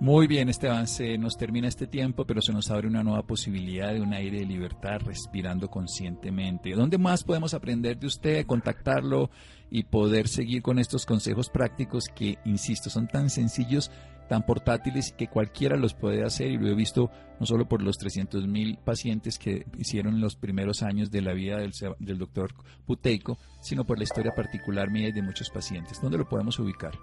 Muy 0.01 0.25
bien, 0.25 0.49
Esteban, 0.49 0.87
se 0.87 1.15
nos 1.19 1.37
termina 1.37 1.67
este 1.67 1.85
tiempo, 1.85 2.25
pero 2.25 2.41
se 2.41 2.51
nos 2.51 2.71
abre 2.71 2.87
una 2.87 3.03
nueva 3.03 3.21
posibilidad 3.21 3.93
de 3.93 4.01
un 4.01 4.13
aire 4.13 4.39
de 4.39 4.47
libertad 4.47 4.99
respirando 5.05 5.69
conscientemente. 5.69 6.71
¿Dónde 6.71 6.97
más 6.97 7.23
podemos 7.23 7.53
aprender 7.53 7.99
de 7.99 8.07
usted, 8.07 8.47
contactarlo 8.47 9.29
y 9.69 9.83
poder 9.83 10.27
seguir 10.27 10.63
con 10.63 10.79
estos 10.79 11.05
consejos 11.05 11.51
prácticos 11.51 12.05
que, 12.07 12.39
insisto, 12.45 12.89
son 12.89 13.07
tan 13.09 13.29
sencillos, 13.29 13.91
tan 14.27 14.43
portátiles 14.43 15.13
que 15.15 15.27
cualquiera 15.27 15.77
los 15.77 15.93
puede 15.93 16.25
hacer? 16.25 16.49
Y 16.49 16.57
lo 16.57 16.69
he 16.69 16.73
visto 16.73 17.11
no 17.39 17.45
solo 17.45 17.69
por 17.69 17.83
los 17.83 17.99
300.000 17.99 18.79
pacientes 18.79 19.37
que 19.37 19.67
hicieron 19.77 20.19
los 20.19 20.35
primeros 20.35 20.81
años 20.81 21.11
de 21.11 21.21
la 21.21 21.33
vida 21.33 21.59
del, 21.59 21.73
del 21.99 22.17
doctor 22.17 22.55
Puteico, 22.87 23.37
sino 23.61 23.85
por 23.85 23.99
la 23.99 24.05
historia 24.05 24.33
particular 24.33 24.89
mía 24.89 25.09
y 25.09 25.11
de 25.11 25.21
muchos 25.21 25.51
pacientes. 25.51 26.01
¿Dónde 26.01 26.17
lo 26.17 26.27
podemos 26.27 26.57
ubicar? 26.57 26.97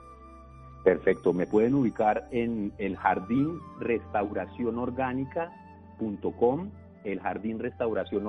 Perfecto, 0.88 1.34
me 1.34 1.46
pueden 1.46 1.74
ubicar 1.74 2.26
en 2.30 2.72
el 2.78 2.96
jardín 2.96 3.60
el 7.04 7.20
jardín 7.20 7.58
restauración 7.58 8.26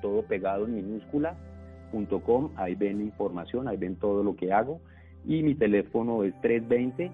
todo 0.00 0.22
pegado 0.22 0.64
en 0.64 0.76
minúscula.com, 0.76 2.52
ahí 2.56 2.74
ven 2.74 3.02
información, 3.02 3.68
ahí 3.68 3.76
ven 3.76 3.96
todo 3.96 4.24
lo 4.24 4.34
que 4.34 4.50
hago 4.50 4.80
y 5.26 5.42
mi 5.42 5.54
teléfono 5.54 6.24
es 6.24 6.32
320 6.40 7.12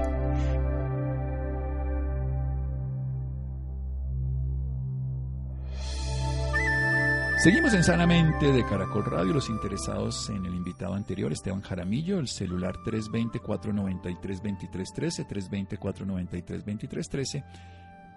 Seguimos 7.41 7.73
en 7.73 7.83
Sanamente 7.83 8.51
de 8.51 8.63
Caracol 8.63 9.03
Radio. 9.03 9.33
Los 9.33 9.49
interesados 9.49 10.29
en 10.29 10.45
el 10.45 10.53
invitado 10.53 10.93
anterior, 10.93 11.31
Esteban 11.31 11.63
Jaramillo, 11.63 12.19
el 12.19 12.27
celular 12.27 12.77
320-493-2313, 12.85 15.27
320-493-2313 15.27 17.43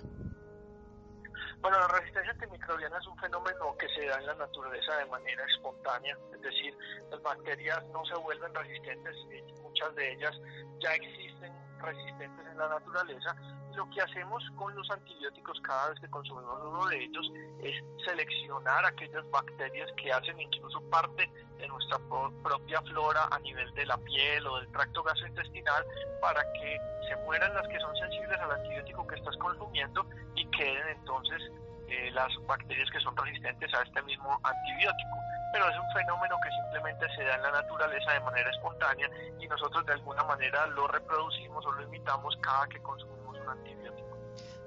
Bueno, 1.62 1.80
la 1.80 1.88
resistencia 1.88 2.30
antimicrobiana 2.32 2.98
es 2.98 3.06
un 3.06 3.16
fenómeno 3.16 3.74
que 3.78 3.88
se 3.88 4.06
da 4.06 4.18
en 4.18 4.26
la 4.26 4.34
naturaleza 4.34 4.98
de 4.98 5.06
manera 5.06 5.42
espontánea, 5.46 6.18
es 6.34 6.42
decir, 6.42 6.76
las 7.10 7.22
bacterias 7.22 7.82
no 7.86 8.04
se 8.04 8.14
vuelven 8.16 8.54
resistentes, 8.54 9.16
muchas 9.62 9.94
de 9.94 10.12
ellas 10.12 10.38
ya 10.80 10.94
existen 10.94 11.52
resistentes 11.80 12.46
en 12.48 12.58
la 12.58 12.68
naturaleza. 12.68 13.34
Lo 13.76 13.90
que 13.90 14.00
hacemos 14.00 14.42
con 14.56 14.74
los 14.76 14.88
antibióticos 14.88 15.60
cada 15.62 15.90
vez 15.90 16.00
que 16.00 16.08
consumimos 16.08 16.60
uno 16.62 16.86
de 16.86 17.04
ellos 17.04 17.32
es 17.60 17.74
seleccionar 18.04 18.86
aquellas 18.86 19.28
bacterias 19.30 19.90
que 19.96 20.12
hacen 20.12 20.40
incluso 20.40 20.80
parte 20.90 21.28
de 21.58 21.66
nuestra 21.66 21.98
propia 22.42 22.80
flora 22.82 23.26
a 23.32 23.38
nivel 23.40 23.72
de 23.74 23.86
la 23.86 23.96
piel 23.98 24.46
o 24.46 24.60
del 24.60 24.70
tracto 24.70 25.02
gastrointestinal 25.02 25.84
para 26.20 26.40
que 26.52 26.78
se 27.08 27.16
mueran 27.24 27.52
las 27.54 27.66
que 27.66 27.80
son 27.80 27.96
sensibles 27.96 28.38
al 28.38 28.52
antibiótico 28.52 29.06
que 29.08 29.16
estás 29.16 29.36
consumiendo 29.38 30.06
y 30.36 30.48
queden 30.50 30.88
entonces 30.88 31.42
eh, 31.88 32.10
las 32.12 32.30
bacterias 32.46 32.88
que 32.90 33.00
son 33.00 33.16
resistentes 33.16 33.74
a 33.74 33.82
este 33.82 34.02
mismo 34.02 34.38
antibiótico. 34.44 35.16
Pero 35.52 35.68
es 35.68 35.78
un 35.78 35.92
fenómeno 35.92 36.36
que 36.42 36.50
simplemente 36.50 37.06
se 37.16 37.24
da 37.24 37.34
en 37.34 37.42
la 37.42 37.50
naturaleza 37.50 38.12
de 38.12 38.20
manera 38.20 38.50
espontánea 38.50 39.10
y 39.40 39.48
nosotros 39.48 39.84
de 39.86 39.94
alguna 39.94 40.22
manera 40.24 40.66
lo 40.68 40.86
reproducimos 40.86 41.66
o 41.66 41.72
lo 41.72 41.82
imitamos 41.82 42.36
cada 42.40 42.66
que 42.68 42.80
consumimos 42.80 43.23
antibiótico. 43.52 44.18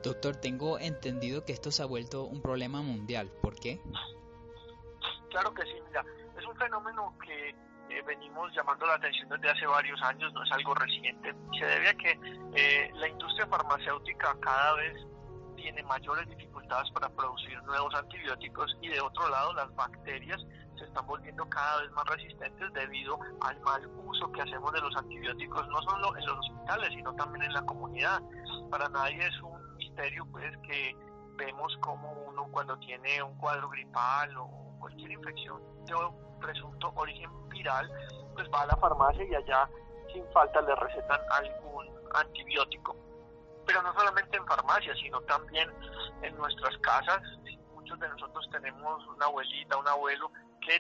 Doctor, 0.03 0.35
tengo 0.37 0.79
entendido 0.79 1.43
que 1.43 1.53
esto 1.53 1.71
se 1.71 1.83
ha 1.83 1.85
vuelto 1.85 2.23
un 2.25 2.41
problema 2.41 2.81
mundial. 2.81 3.31
¿Por 3.41 3.55
qué? 3.55 3.81
Claro 5.29 5.53
que 5.53 5.63
sí, 5.63 5.75
mira, 5.87 6.05
es 6.37 6.45
un 6.45 6.55
fenómeno 6.55 7.17
que 7.23 7.49
eh, 7.49 8.01
venimos 8.05 8.53
llamando 8.55 8.85
la 8.85 8.95
atención 8.95 9.29
desde 9.29 9.49
hace 9.49 9.65
varios 9.65 10.01
años, 10.01 10.31
no 10.33 10.43
es 10.43 10.51
algo 10.51 10.73
reciente. 10.75 11.33
Se 11.59 11.65
debe 11.65 11.89
a 11.89 11.93
que 11.95 12.19
eh, 12.55 12.91
la 12.95 13.07
industria 13.07 13.47
farmacéutica 13.47 14.37
cada 14.39 14.73
vez 14.75 15.05
tiene 15.55 15.83
mayores 15.83 16.27
dificultades 16.29 16.89
para 16.91 17.09
producir 17.09 17.61
nuevos 17.63 17.93
antibióticos 17.95 18.77
y 18.81 18.89
de 18.89 19.01
otro 19.01 19.27
lado 19.29 19.53
las 19.53 19.73
bacterias 19.75 20.39
se 20.77 20.85
están 20.85 21.05
volviendo 21.05 21.47
cada 21.49 21.81
vez 21.81 21.91
más 21.91 22.05
resistentes 22.05 22.73
debido 22.73 23.19
al 23.41 23.59
mal 23.61 23.87
uso 24.05 24.31
que 24.31 24.41
hacemos 24.41 24.71
de 24.73 24.81
los 24.81 24.95
antibióticos, 24.95 25.67
no 25.69 25.81
solo 25.81 26.15
en 26.15 26.25
los 26.25 26.39
hospitales, 26.39 26.89
sino 26.89 27.13
también 27.15 27.45
en 27.45 27.53
la 27.53 27.61
comunidad. 27.63 28.21
Para 28.69 28.87
nadie 28.89 29.25
es 29.25 29.41
un 29.41 29.75
misterio 29.75 30.25
pues 30.31 30.55
que 30.67 30.95
vemos 31.35 31.75
como 31.81 32.11
uno 32.11 32.47
cuando 32.51 32.77
tiene 32.79 33.21
un 33.21 33.35
cuadro 33.37 33.69
gripal 33.69 34.35
o 34.37 34.49
cualquier 34.79 35.11
infección 35.11 35.61
de 35.85 35.95
presunto 36.39 36.91
origen 36.95 37.29
viral, 37.49 37.89
pues 38.33 38.47
va 38.53 38.61
a 38.61 38.65
la 38.67 38.75
farmacia 38.77 39.23
y 39.23 39.35
allá 39.35 39.69
sin 40.13 40.23
falta 40.31 40.61
le 40.61 40.75
recetan 40.75 41.19
algún 41.31 41.87
antibiótico. 42.13 42.95
Pero 43.65 43.81
no 43.81 43.93
solamente 43.93 44.37
en 44.37 44.45
farmacia, 44.45 44.93
sino 44.95 45.19
también 45.21 45.69
en 46.21 46.35
nuestras 46.37 46.77
casas. 46.77 47.21
Muchos 47.73 47.99
de 47.99 48.07
nosotros 48.09 48.47
tenemos 48.51 49.05
una 49.07 49.25
abuelita, 49.25 49.77
un 49.77 49.87
abuelo 49.87 50.31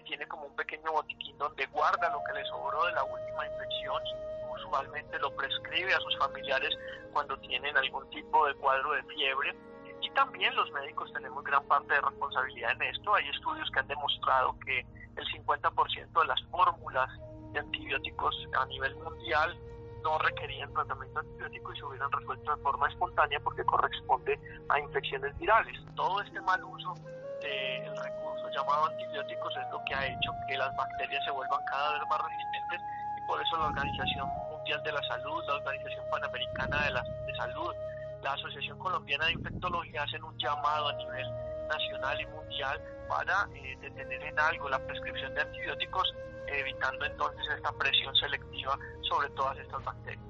tiene 0.05 0.27
como 0.27 0.45
un 0.45 0.55
pequeño 0.55 0.91
botiquín 0.91 1.37
donde 1.37 1.65
guarda 1.67 2.09
lo 2.09 2.21
que 2.25 2.33
le 2.33 2.45
sobró 2.45 2.85
de 2.85 2.91
la 2.91 3.03
última 3.03 3.45
infección 3.45 4.03
y 4.05 4.59
usualmente 4.59 5.17
lo 5.19 5.33
prescribe 5.35 5.93
a 5.93 5.99
sus 5.99 6.17
familiares 6.17 6.77
cuando 7.13 7.37
tienen 7.39 7.75
algún 7.77 8.09
tipo 8.09 8.45
de 8.47 8.53
cuadro 8.55 8.91
de 8.91 9.03
fiebre. 9.03 9.55
Y 10.01 10.09
también 10.11 10.53
los 10.55 10.69
médicos 10.71 11.11
tenemos 11.13 11.43
gran 11.43 11.65
parte 11.67 11.93
de 11.93 12.01
responsabilidad 12.01 12.71
en 12.73 12.81
esto. 12.83 13.15
Hay 13.15 13.27
estudios 13.29 13.69
que 13.71 13.79
han 13.79 13.87
demostrado 13.87 14.55
que 14.65 14.85
el 15.15 15.25
50% 15.25 16.19
de 16.19 16.27
las 16.27 16.43
fórmulas 16.51 17.09
de 17.53 17.59
antibióticos 17.59 18.35
a 18.59 18.65
nivel 18.65 18.95
mundial 18.97 19.57
no 20.03 20.17
requerían 20.19 20.71
tratamiento 20.73 21.19
antibiótico 21.19 21.73
y 21.73 21.77
se 21.77 21.85
hubieran 21.85 22.11
resuelto 22.11 22.55
de 22.55 22.61
forma 22.61 22.87
espontánea 22.87 23.39
porque 23.41 23.63
corresponde 23.65 24.39
a 24.69 24.79
infecciones 24.79 25.37
virales. 25.37 25.77
Todo 25.95 26.21
este 26.21 26.41
mal 26.41 26.63
uso 26.63 26.93
del 27.41 27.97
recurso 27.97 28.49
llamado 28.51 28.85
antibióticos 28.85 29.53
es 29.57 29.71
lo 29.71 29.83
que 29.85 29.95
ha 29.95 30.07
hecho 30.07 30.31
que 30.47 30.57
las 30.57 30.75
bacterias 30.75 31.23
se 31.23 31.31
vuelvan 31.31 31.59
cada 31.65 31.93
vez 31.93 32.01
más 32.09 32.21
resistentes 32.21 32.81
y 33.17 33.27
por 33.27 33.41
eso 33.41 33.57
la 33.57 33.65
Organización 33.65 34.27
Mundial 34.49 34.83
de 34.83 34.91
la 34.91 35.03
Salud, 35.03 35.43
la 35.47 35.55
Organización 35.55 36.05
Panamericana 36.09 36.83
de, 36.83 36.91
la, 36.91 37.03
de 37.03 37.35
Salud, 37.35 37.75
la 38.23 38.33
Asociación 38.33 38.77
Colombiana 38.79 39.25
de 39.25 39.33
Infectología 39.33 40.03
hacen 40.03 40.23
un 40.23 40.37
llamado 40.37 40.89
a 40.89 40.93
nivel 40.93 41.27
nacional 41.67 42.21
y 42.21 42.25
mundial 42.27 42.81
para 43.07 43.47
eh, 43.55 43.77
detener 43.81 44.23
en 44.23 44.39
algo 44.39 44.69
la 44.69 44.79
prescripción 44.79 45.33
de 45.33 45.41
antibióticos, 45.41 46.13
evitando 46.47 47.05
entonces 47.05 47.41
esta 47.55 47.71
presión 47.73 48.15
selectiva 48.15 48.77
sobre 49.01 49.29
todas 49.31 49.57
estas 49.59 49.83
bacterias. 49.83 50.23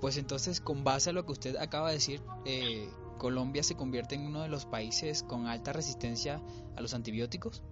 Pues 0.00 0.16
entonces, 0.16 0.60
con 0.60 0.84
base 0.84 1.10
a 1.10 1.12
lo 1.12 1.24
que 1.24 1.32
usted 1.32 1.56
acaba 1.56 1.88
de 1.88 1.94
decir, 1.94 2.22
eh, 2.44 2.88
¿Colombia 3.18 3.62
se 3.62 3.76
convierte 3.76 4.16
en 4.16 4.26
uno 4.26 4.42
de 4.42 4.48
los 4.48 4.66
países 4.66 5.22
con 5.22 5.46
alta 5.46 5.72
resistencia 5.72 6.40
a 6.76 6.80
los 6.80 6.94
antibióticos? 6.94 7.62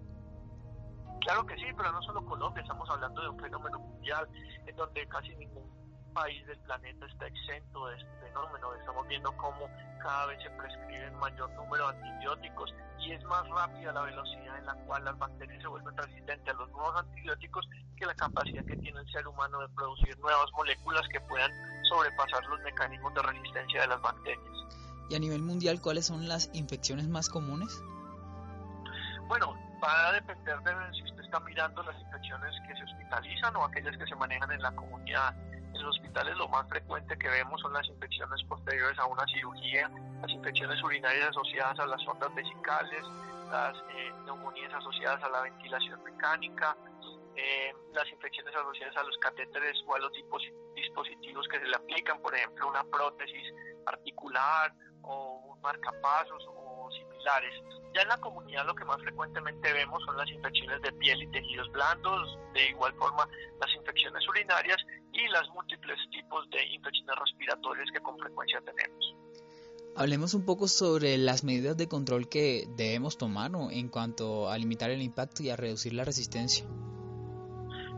Claro 1.20 1.46
que 1.46 1.55
sí, 1.57 1.66
pero 1.76 1.92
no 1.92 2.03
solo 2.03 2.24
Colombia, 2.24 2.62
estamos 2.62 2.88
hablando 2.90 3.22
de 3.22 3.28
un 3.28 3.38
fenómeno 3.38 3.78
mundial 3.78 4.28
en 4.66 4.76
donde 4.76 5.07
casi 5.09 5.34
ningún 5.36 5.82
país 6.12 6.46
del 6.46 6.58
planeta 6.60 7.06
está 7.06 7.26
exento 7.26 7.86
de 7.86 7.96
este 7.96 8.10
fenómeno. 8.20 8.74
Estamos 8.74 9.06
viendo 9.08 9.36
cómo 9.36 9.68
cada 10.02 10.26
vez 10.26 10.42
se 10.42 10.50
prescriben 10.50 11.18
mayor 11.18 11.50
número 11.52 11.88
de 11.88 11.98
antibióticos 11.98 12.74
y 13.00 13.12
es 13.12 13.24
más 13.24 13.48
rápida 13.48 13.92
la 13.92 14.02
velocidad 14.02 14.58
en 14.58 14.66
la 14.66 14.74
cual 14.86 15.04
las 15.04 15.18
bacterias 15.18 15.60
se 15.60 15.68
vuelven 15.68 15.96
resistentes 15.96 16.54
a 16.54 16.58
los 16.58 16.70
nuevos 16.70 16.96
antibióticos 16.96 17.68
que 17.96 18.06
la 18.06 18.14
capacidad 18.14 18.64
que 18.64 18.76
tiene 18.76 19.00
el 19.00 19.10
ser 19.10 19.26
humano 19.26 19.60
de 19.60 19.68
producir 19.70 20.18
nuevas 20.18 20.50
moléculas 20.52 21.02
que 21.12 21.20
puedan 21.20 21.50
sobrepasar 21.88 22.44
los 22.46 22.60
mecanismos 22.60 23.14
de 23.14 23.22
resistencia 23.22 23.80
de 23.82 23.86
las 23.88 24.00
bacterias. 24.00 24.56
¿Y 25.10 25.14
a 25.14 25.18
nivel 25.18 25.42
mundial 25.42 25.80
cuáles 25.80 26.06
son 26.06 26.28
las 26.28 26.50
infecciones 26.54 27.08
más 27.08 27.28
comunes? 27.28 27.82
Bueno, 29.28 29.56
va 29.82 30.08
a 30.08 30.12
depender 30.12 30.58
de 30.62 30.94
si 30.94 31.02
usted 31.02 31.24
está 31.24 31.40
mirando 31.40 31.82
las 31.82 31.98
infecciones 32.00 32.54
que 32.66 32.76
se 32.76 32.84
hospitalizan 32.84 33.56
o 33.56 33.64
aquellas 33.64 33.96
que 33.96 34.06
se 34.06 34.14
manejan 34.14 34.50
en 34.52 34.62
la 34.62 34.72
comunidad. 34.72 35.34
Los 35.83 35.97
hospitales 35.97 36.37
lo 36.37 36.47
más 36.49 36.68
frecuente 36.68 37.18
que 37.18 37.28
vemos 37.28 37.61
son 37.61 37.72
las 37.72 37.87
infecciones 37.89 38.41
posteriores 38.45 38.97
a 39.01 39.07
una 39.07 39.26
cirugía, 39.26 39.91
las 40.20 40.30
infecciones 40.30 40.80
urinarias 40.80 41.30
asociadas 41.30 41.78
a 41.80 41.87
las 41.87 42.07
ondas 42.07 42.33
vesicales, 42.37 43.03
las 43.51 43.76
eh, 43.91 44.12
neumonías 44.24 44.72
asociadas 44.74 45.20
a 45.24 45.28
la 45.28 45.41
ventilación 45.43 46.01
mecánica, 46.05 46.76
eh, 47.35 47.74
las 47.93 48.09
infecciones 48.11 48.55
asociadas 48.55 48.97
a 48.97 49.03
los 49.03 49.16
catéteres 49.18 49.83
o 49.87 49.97
a 49.97 49.99
los 49.99 50.12
dispositivos 50.76 51.49
que 51.49 51.59
se 51.59 51.66
le 51.66 51.74
aplican, 51.74 52.20
por 52.22 52.33
ejemplo, 52.33 52.68
una 52.68 52.85
prótesis 52.85 53.53
articular 53.87 54.72
o 55.03 55.43
un 55.47 55.61
marcapasos 55.62 56.45
o 56.49 56.91
similares. 56.93 57.55
Ya 57.93 58.03
en 58.03 58.09
la 58.09 58.18
comunidad 58.18 58.66
lo 58.66 58.74
que 58.74 58.85
más 58.85 59.01
frecuentemente 59.03 59.72
vemos 59.72 60.01
son 60.05 60.16
las 60.16 60.30
infecciones 60.30 60.80
de 60.83 60.93
piel 60.93 61.22
y 61.22 61.26
tejidos 61.28 61.70
blandos, 61.72 62.39
de 62.55 62.68
igual 62.68 62.93
forma 62.95 63.28
las 63.61 63.74
infecciones 63.74 64.26
urinarias 64.28 64.78
y 65.12 65.28
las 65.28 65.48
múltiples 65.50 65.98
tipos 66.10 66.48
de 66.50 66.66
infecciones 66.66 67.16
respiratorias 67.18 67.90
que 67.92 68.00
con 68.00 68.18
frecuencia 68.18 68.60
tenemos. 68.60 69.14
Hablemos 69.94 70.32
un 70.32 70.46
poco 70.46 70.68
sobre 70.68 71.18
las 71.18 71.44
medidas 71.44 71.76
de 71.76 71.86
control 71.86 72.28
que 72.28 72.66
debemos 72.76 73.18
tomar 73.18 73.50
en 73.70 73.88
cuanto 73.88 74.48
a 74.48 74.56
limitar 74.56 74.90
el 74.90 75.02
impacto 75.02 75.42
y 75.42 75.50
a 75.50 75.56
reducir 75.56 75.92
la 75.92 76.04
resistencia. 76.04 76.64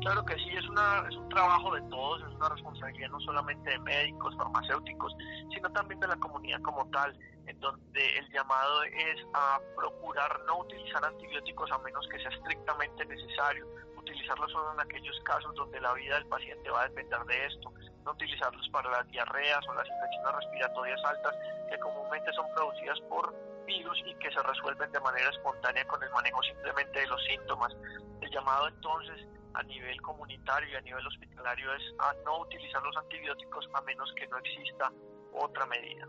Claro 0.00 0.24
que 0.24 0.34
sí, 0.34 0.50
es, 0.50 0.68
una, 0.68 1.06
es 1.08 1.16
un 1.16 1.28
trabajo 1.28 1.74
de 1.74 1.80
todos, 1.82 2.20
es 2.28 2.34
una 2.34 2.48
responsabilidad 2.48 3.08
no 3.10 3.20
solamente 3.20 3.70
de 3.70 3.78
médicos, 3.78 4.36
farmacéuticos, 4.36 5.14
sino 5.54 5.70
también 5.70 6.00
de 6.00 6.08
la 6.08 6.16
comunidad 6.16 6.60
como 6.62 6.84
tal, 6.90 7.16
en 7.46 7.58
donde 7.60 8.18
el 8.18 8.28
llamado 8.30 8.82
es 8.82 9.24
a 9.32 9.60
procurar 9.76 10.40
no 10.46 10.58
utilizar 10.58 11.02
antibióticos 11.04 11.70
a 11.70 11.78
menos 11.78 12.06
que 12.08 12.18
sea 12.18 12.30
estrictamente 12.30 13.06
necesario, 13.06 13.66
utilizarlos 14.24 14.52
solo 14.52 14.72
en 14.72 14.80
aquellos 14.80 15.20
casos 15.24 15.54
donde 15.54 15.80
la 15.80 15.92
vida 15.94 16.14
del 16.14 16.26
paciente 16.26 16.70
va 16.70 16.82
a 16.82 16.88
depender 16.88 17.20
de 17.24 17.46
esto, 17.46 17.72
no 18.04 18.12
utilizarlos 18.12 18.68
para 18.70 18.90
las 18.90 19.08
diarreas 19.08 19.60
o 19.68 19.74
las 19.74 19.86
infecciones 19.86 20.34
respiratorias 20.36 21.00
altas 21.04 21.34
que 21.68 21.78
comúnmente 21.78 22.32
son 22.32 22.46
producidas 22.54 22.98
por 23.08 23.34
virus 23.66 23.98
y 24.06 24.14
que 24.16 24.30
se 24.30 24.42
resuelven 24.42 24.90
de 24.92 25.00
manera 25.00 25.28
espontánea 25.28 25.86
con 25.86 26.02
el 26.02 26.10
manejo 26.10 26.42
simplemente 26.42 27.00
de 27.00 27.06
los 27.06 27.22
síntomas. 27.24 27.76
El 28.20 28.30
llamado 28.30 28.68
entonces 28.68 29.26
a 29.54 29.62
nivel 29.62 30.00
comunitario 30.00 30.68
y 30.70 30.74
a 30.74 30.80
nivel 30.80 31.06
hospitalario 31.06 31.74
es 31.74 31.82
a 31.98 32.14
no 32.24 32.40
utilizar 32.40 32.82
los 32.82 32.96
antibióticos 32.96 33.68
a 33.74 33.80
menos 33.82 34.10
que 34.16 34.26
no 34.28 34.38
exista 34.38 34.90
otra 35.32 35.66
medida. 35.66 36.08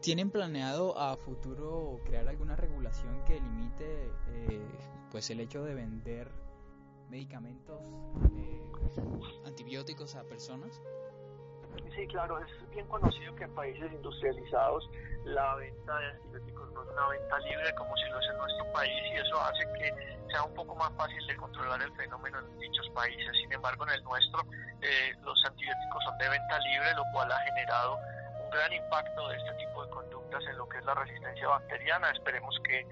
¿Tienen 0.00 0.30
planeado 0.30 0.98
a 0.98 1.16
futuro 1.16 2.00
crear 2.04 2.28
alguna 2.28 2.56
regulación 2.56 3.24
que 3.24 3.34
limite 3.34 4.12
eh, 4.28 4.66
pues 5.10 5.28
el 5.30 5.40
hecho 5.40 5.64
de 5.64 5.74
vender 5.74 6.47
medicamentos 7.08 7.80
eh, 8.36 8.60
antibióticos 9.46 10.14
a 10.14 10.22
personas? 10.24 10.80
Sí, 11.94 12.06
claro, 12.08 12.38
es 12.38 12.70
bien 12.70 12.86
conocido 12.86 13.34
que 13.36 13.44
en 13.44 13.54
países 13.54 13.92
industrializados 13.92 14.88
la 15.24 15.54
venta 15.56 15.98
de 15.98 16.06
antibióticos 16.06 16.72
no 16.72 16.82
es 16.82 16.88
una 16.90 17.08
venta 17.08 17.38
libre 17.40 17.74
como 17.76 17.96
si 17.96 18.08
lo 18.10 18.20
es 18.20 18.26
en 18.30 18.38
nuestro 18.38 18.72
país 18.72 19.02
y 19.12 19.16
eso 19.16 19.40
hace 19.40 19.64
que 19.78 20.28
sea 20.30 20.42
un 20.44 20.54
poco 20.54 20.74
más 20.76 20.92
fácil 20.96 21.26
de 21.26 21.36
controlar 21.36 21.82
el 21.82 21.92
fenómeno 21.96 22.38
en 22.38 22.58
dichos 22.58 22.88
países. 22.90 23.30
Sin 23.42 23.52
embargo, 23.52 23.84
en 23.84 23.94
el 23.94 24.04
nuestro 24.04 24.42
eh, 24.80 25.12
los 25.22 25.44
antibióticos 25.44 26.04
son 26.04 26.18
de 26.18 26.28
venta 26.28 26.58
libre, 26.58 26.94
lo 26.94 27.04
cual 27.12 27.30
ha 27.32 27.40
generado 27.40 27.98
un 28.44 28.50
gran 28.50 28.72
impacto 28.72 29.28
de 29.28 29.36
este 29.36 29.52
tipo 29.54 29.84
de 29.84 29.90
conductas 29.90 30.44
en 30.48 30.58
lo 30.58 30.68
que 30.68 30.78
es 30.78 30.84
la 30.84 30.94
resistencia 30.94 31.48
bacteriana. 31.48 32.10
Esperemos 32.10 32.58
que 32.64 32.86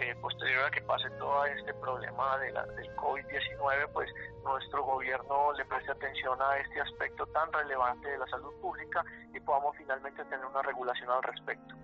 eh, 0.00 0.14
posterior 0.20 0.64
a 0.64 0.70
que 0.70 0.80
pase 0.82 1.10
todo 1.18 1.44
este 1.46 1.74
problema 1.74 2.38
de 2.38 2.52
la, 2.52 2.64
del 2.66 2.94
COVID-19, 2.96 3.92
pues 3.92 4.08
nuestro 4.44 4.84
gobierno 4.84 5.52
le 5.52 5.64
preste 5.64 5.90
atención 5.92 6.40
a 6.40 6.56
este 6.58 6.80
aspecto 6.80 7.26
tan 7.26 7.52
relevante 7.52 8.08
de 8.08 8.18
la 8.18 8.26
salud 8.28 8.52
pública 8.60 9.04
y 9.34 9.40
podamos 9.40 9.76
finalmente 9.76 10.24
tener 10.24 10.44
una 10.44 10.62
regulación 10.62 11.10
al 11.10 11.22
respecto. 11.22 11.74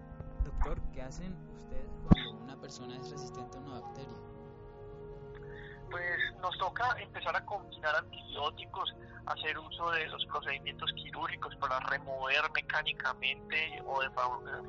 Doctor, 0.44 0.78
¿qué 0.92 1.02
hacen 1.02 1.34
ustedes 1.54 1.90
cuando 2.08 2.44
una 2.44 2.60
persona 2.60 2.96
es 2.96 3.10
resistente 3.10 3.58
a 3.58 3.60
una 3.60 3.80
bacteria? 3.80 4.16
Pues 5.90 6.18
nos 6.40 6.56
toca 6.58 6.96
empezar 7.00 7.36
a 7.36 7.44
combinar 7.44 7.94
antibióticos, 7.96 8.94
hacer 9.26 9.58
uso 9.58 9.90
de 9.92 10.06
los 10.08 10.24
procedimientos 10.26 10.92
quirúrgicos 10.94 11.54
para 11.56 11.80
remover 11.80 12.42
mecánicamente 12.54 13.82
o 13.86 14.02
de 14.02 14.10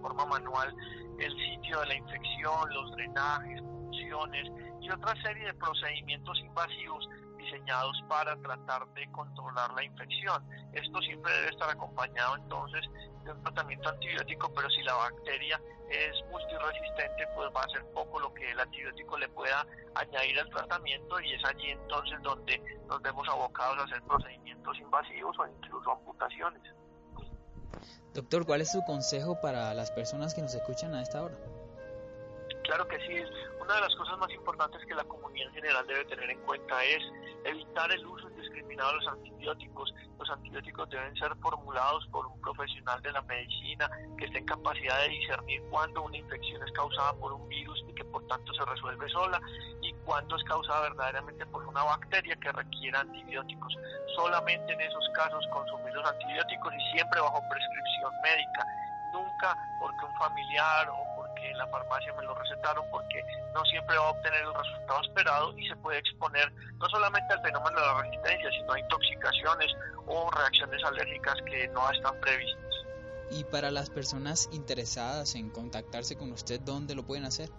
forma 0.01 0.25
manual 0.25 0.73
el 1.19 1.31
sitio 1.31 1.79
de 1.81 1.85
la 1.87 1.95
infección, 1.95 2.73
los 2.73 2.91
drenajes, 2.91 3.61
funciones 3.61 4.51
y 4.81 4.89
otra 4.89 5.13
serie 5.21 5.45
de 5.45 5.53
procedimientos 5.55 6.39
invasivos 6.39 7.09
diseñados 7.45 8.03
para 8.07 8.35
tratar 8.37 8.87
de 8.93 9.09
controlar 9.11 9.73
la 9.73 9.83
infección. 9.83 10.43
Esto 10.73 10.99
siempre 11.01 11.31
debe 11.33 11.49
estar 11.49 11.69
acompañado 11.69 12.35
entonces 12.35 12.81
de 13.23 13.31
un 13.31 13.43
tratamiento 13.43 13.89
antibiótico, 13.89 14.51
pero 14.53 14.69
si 14.69 14.81
la 14.83 14.93
bacteria 14.95 15.59
es 15.89 16.13
multiresistente, 16.31 17.27
pues 17.35 17.49
va 17.55 17.61
a 17.61 17.69
ser 17.69 17.85
poco 17.93 18.19
lo 18.19 18.33
que 18.33 18.49
el 18.51 18.59
antibiótico 18.59 19.17
le 19.17 19.27
pueda 19.29 19.65
añadir 19.95 20.39
al 20.39 20.49
tratamiento 20.49 21.19
y 21.21 21.33
es 21.33 21.45
allí 21.45 21.69
entonces 21.69 22.21
donde 22.21 22.59
nos 22.87 23.01
vemos 23.01 23.27
abocados 23.29 23.79
a 23.79 23.83
hacer 23.83 24.01
procedimientos 24.03 24.77
invasivos 24.79 25.37
o 25.39 25.47
incluso 25.47 25.91
amputaciones. 25.91 26.61
Doctor, 28.13 28.45
¿cuál 28.45 28.61
es 28.61 28.71
su 28.71 28.83
consejo 28.83 29.39
para 29.41 29.73
las 29.73 29.91
personas 29.91 30.33
que 30.33 30.41
nos 30.41 30.55
escuchan 30.55 30.95
a 30.95 31.01
esta 31.01 31.23
hora? 31.23 31.35
Claro 32.63 32.87
que 32.87 32.97
sí, 32.99 33.13
una 33.65 33.75
de 33.75 33.81
las 33.81 33.95
cosas 33.95 34.17
más 34.19 34.29
importantes 34.31 34.79
que 34.85 34.93
la 34.93 35.03
comunidad 35.05 35.47
en 35.47 35.53
general 35.55 35.87
debe 35.87 36.05
tener 36.05 36.29
en 36.29 36.39
cuenta 36.41 36.83
es 36.83 37.01
evitar 37.45 37.91
el 37.91 38.05
uso 38.05 38.29
indiscriminado 38.29 38.91
de 38.91 38.97
los 38.97 39.07
antibióticos. 39.07 39.93
Los 40.19 40.29
antibióticos 40.29 40.87
deben 40.89 41.15
ser 41.15 41.35
formulados 41.37 42.05
por 42.11 42.27
un 42.27 42.39
profesional 42.41 43.01
de 43.01 43.11
la 43.11 43.23
medicina 43.23 43.89
que 44.19 44.25
esté 44.25 44.37
en 44.37 44.45
capacidad 44.45 45.01
de 45.01 45.09
discernir 45.09 45.63
cuándo 45.71 46.03
una 46.03 46.15
infección 46.15 46.61
es 46.61 46.71
causada 46.73 47.13
por 47.13 47.33
un 47.33 47.47
virus 47.49 47.83
y 47.87 47.93
que 47.93 48.05
por 48.05 48.25
tanto 48.27 48.53
se 48.53 48.65
resuelve 48.65 49.09
sola 49.09 49.41
y 49.81 49.91
cuándo 50.05 50.35
es 50.35 50.43
causada 50.43 50.81
verdaderamente 50.81 51.43
por 51.47 51.65
una 51.65 51.83
bacteria 51.83 52.35
que 52.35 52.51
requiere 52.51 52.95
antibióticos. 52.95 53.75
Solamente 54.15 54.73
en 54.73 54.81
esos 54.81 55.09
casos 55.15 55.43
consumir 55.51 55.91
los 55.95 56.07
antibióticos 56.07 56.71
y 56.71 56.91
siempre 56.93 57.19
bajo 57.19 57.41
prescripción 57.49 58.13
médica. 58.21 58.65
Nunca 59.11 59.57
porque 59.79 60.05
un 60.05 60.13
familiar 60.19 60.89
o 60.89 61.14
en 61.49 61.57
la 61.57 61.67
farmacia 61.67 62.13
me 62.13 62.23
lo 62.23 62.33
recetaron 62.35 62.83
porque 62.91 63.23
no 63.53 63.63
siempre 63.65 63.97
va 63.97 64.07
a 64.07 64.09
obtener 64.11 64.41
el 64.41 64.53
resultado 64.53 65.01
esperado 65.01 65.57
y 65.57 65.67
se 65.67 65.75
puede 65.77 65.99
exponer 65.99 66.51
no 66.77 66.89
solamente 66.89 67.33
al 67.33 67.41
fenómeno 67.41 67.79
de 67.79 67.85
la 67.85 68.01
resistencia, 68.01 68.49
sino 68.51 68.73
a 68.73 68.79
intoxicaciones 68.79 69.71
o 70.07 70.31
reacciones 70.31 70.83
alérgicas 70.83 71.35
que 71.45 71.67
no 71.69 71.89
están 71.91 72.19
previstas. 72.19 72.65
Y 73.31 73.43
para 73.45 73.71
las 73.71 73.89
personas 73.89 74.49
interesadas 74.51 75.35
en 75.35 75.49
contactarse 75.49 76.15
con 76.17 76.31
usted, 76.31 76.59
¿dónde 76.61 76.95
lo 76.95 77.03
pueden 77.03 77.25
hacer? 77.25 77.49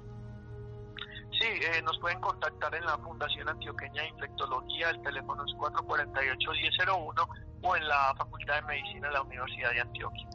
Sí, 1.33 1.49
eh, 1.49 1.83
nos 1.83 1.99
pueden 1.99 2.21
contactar 2.21 2.75
en 2.75 2.85
la 2.87 2.97
Fundación 2.99 3.49
Antioqueña 3.49 4.03
de 4.03 4.09
Infectología, 4.09 4.91
el 4.91 5.03
teléfono 5.03 5.45
es 5.45 5.53
448-1001 5.55 7.29
o 7.63 7.77
en 7.77 7.89
la 7.89 8.15
Facultad 8.17 8.55
de 8.55 8.63
Medicina 8.63 9.09
de 9.09 9.15
la 9.15 9.23
Universidad 9.23 9.71
de 9.73 9.81
Antioquia. 9.81 10.27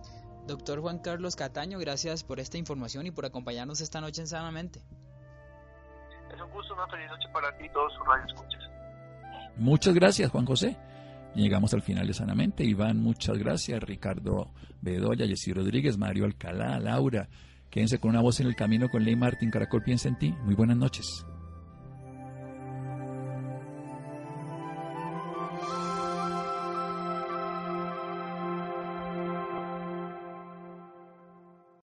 Doctor 0.52 0.82
Juan 0.82 1.00
Carlos 1.00 1.38
Cataño, 1.38 1.80
gracias 1.80 2.26
por 2.26 2.42
esta 2.42 2.58
información 2.58 3.06
y 3.08 3.12
por 3.12 3.26
acompañarnos 3.26 3.80
esta 3.80 4.02
noche 4.02 4.20
en 4.20 4.28
Sanamente. 4.28 4.82
Es 6.30 6.42
un 6.42 6.52
gusto, 6.52 6.74
una 6.74 6.86
feliz 6.88 7.08
noche 7.10 7.28
para 7.32 7.58
ti 7.58 7.66
y 7.66 7.70
todos 7.70 7.94
sus 7.94 8.06
radioescuchas. 8.06 8.62
Muchas 9.56 9.94
gracias, 9.94 10.30
Juan 10.30 10.46
José. 10.46 10.78
Llegamos 11.36 11.74
al 11.74 11.82
final 11.82 12.06
de 12.06 12.14
Sanamente. 12.14 12.66
Iván, 12.66 12.98
muchas 12.98 13.38
gracias. 13.38 13.82
Ricardo 13.82 14.52
Bedoya, 14.82 15.26
Jessy 15.26 15.54
Rodríguez, 15.54 15.98
Mario 15.98 16.26
Alcalá, 16.26 16.80
Laura. 16.80 17.30
Quédense 17.70 18.00
con 18.00 18.10
una 18.10 18.22
voz 18.22 18.42
en 18.42 18.48
el 18.48 18.56
camino 18.58 18.90
con 18.90 19.06
Ley 19.06 19.16
Martín. 19.16 19.52
Caracol 19.52 19.84
piensa 19.84 20.10
en 20.10 20.20
ti. 20.20 20.36
Muy 20.44 20.56
buenas 20.56 20.76
noches. 20.76 21.26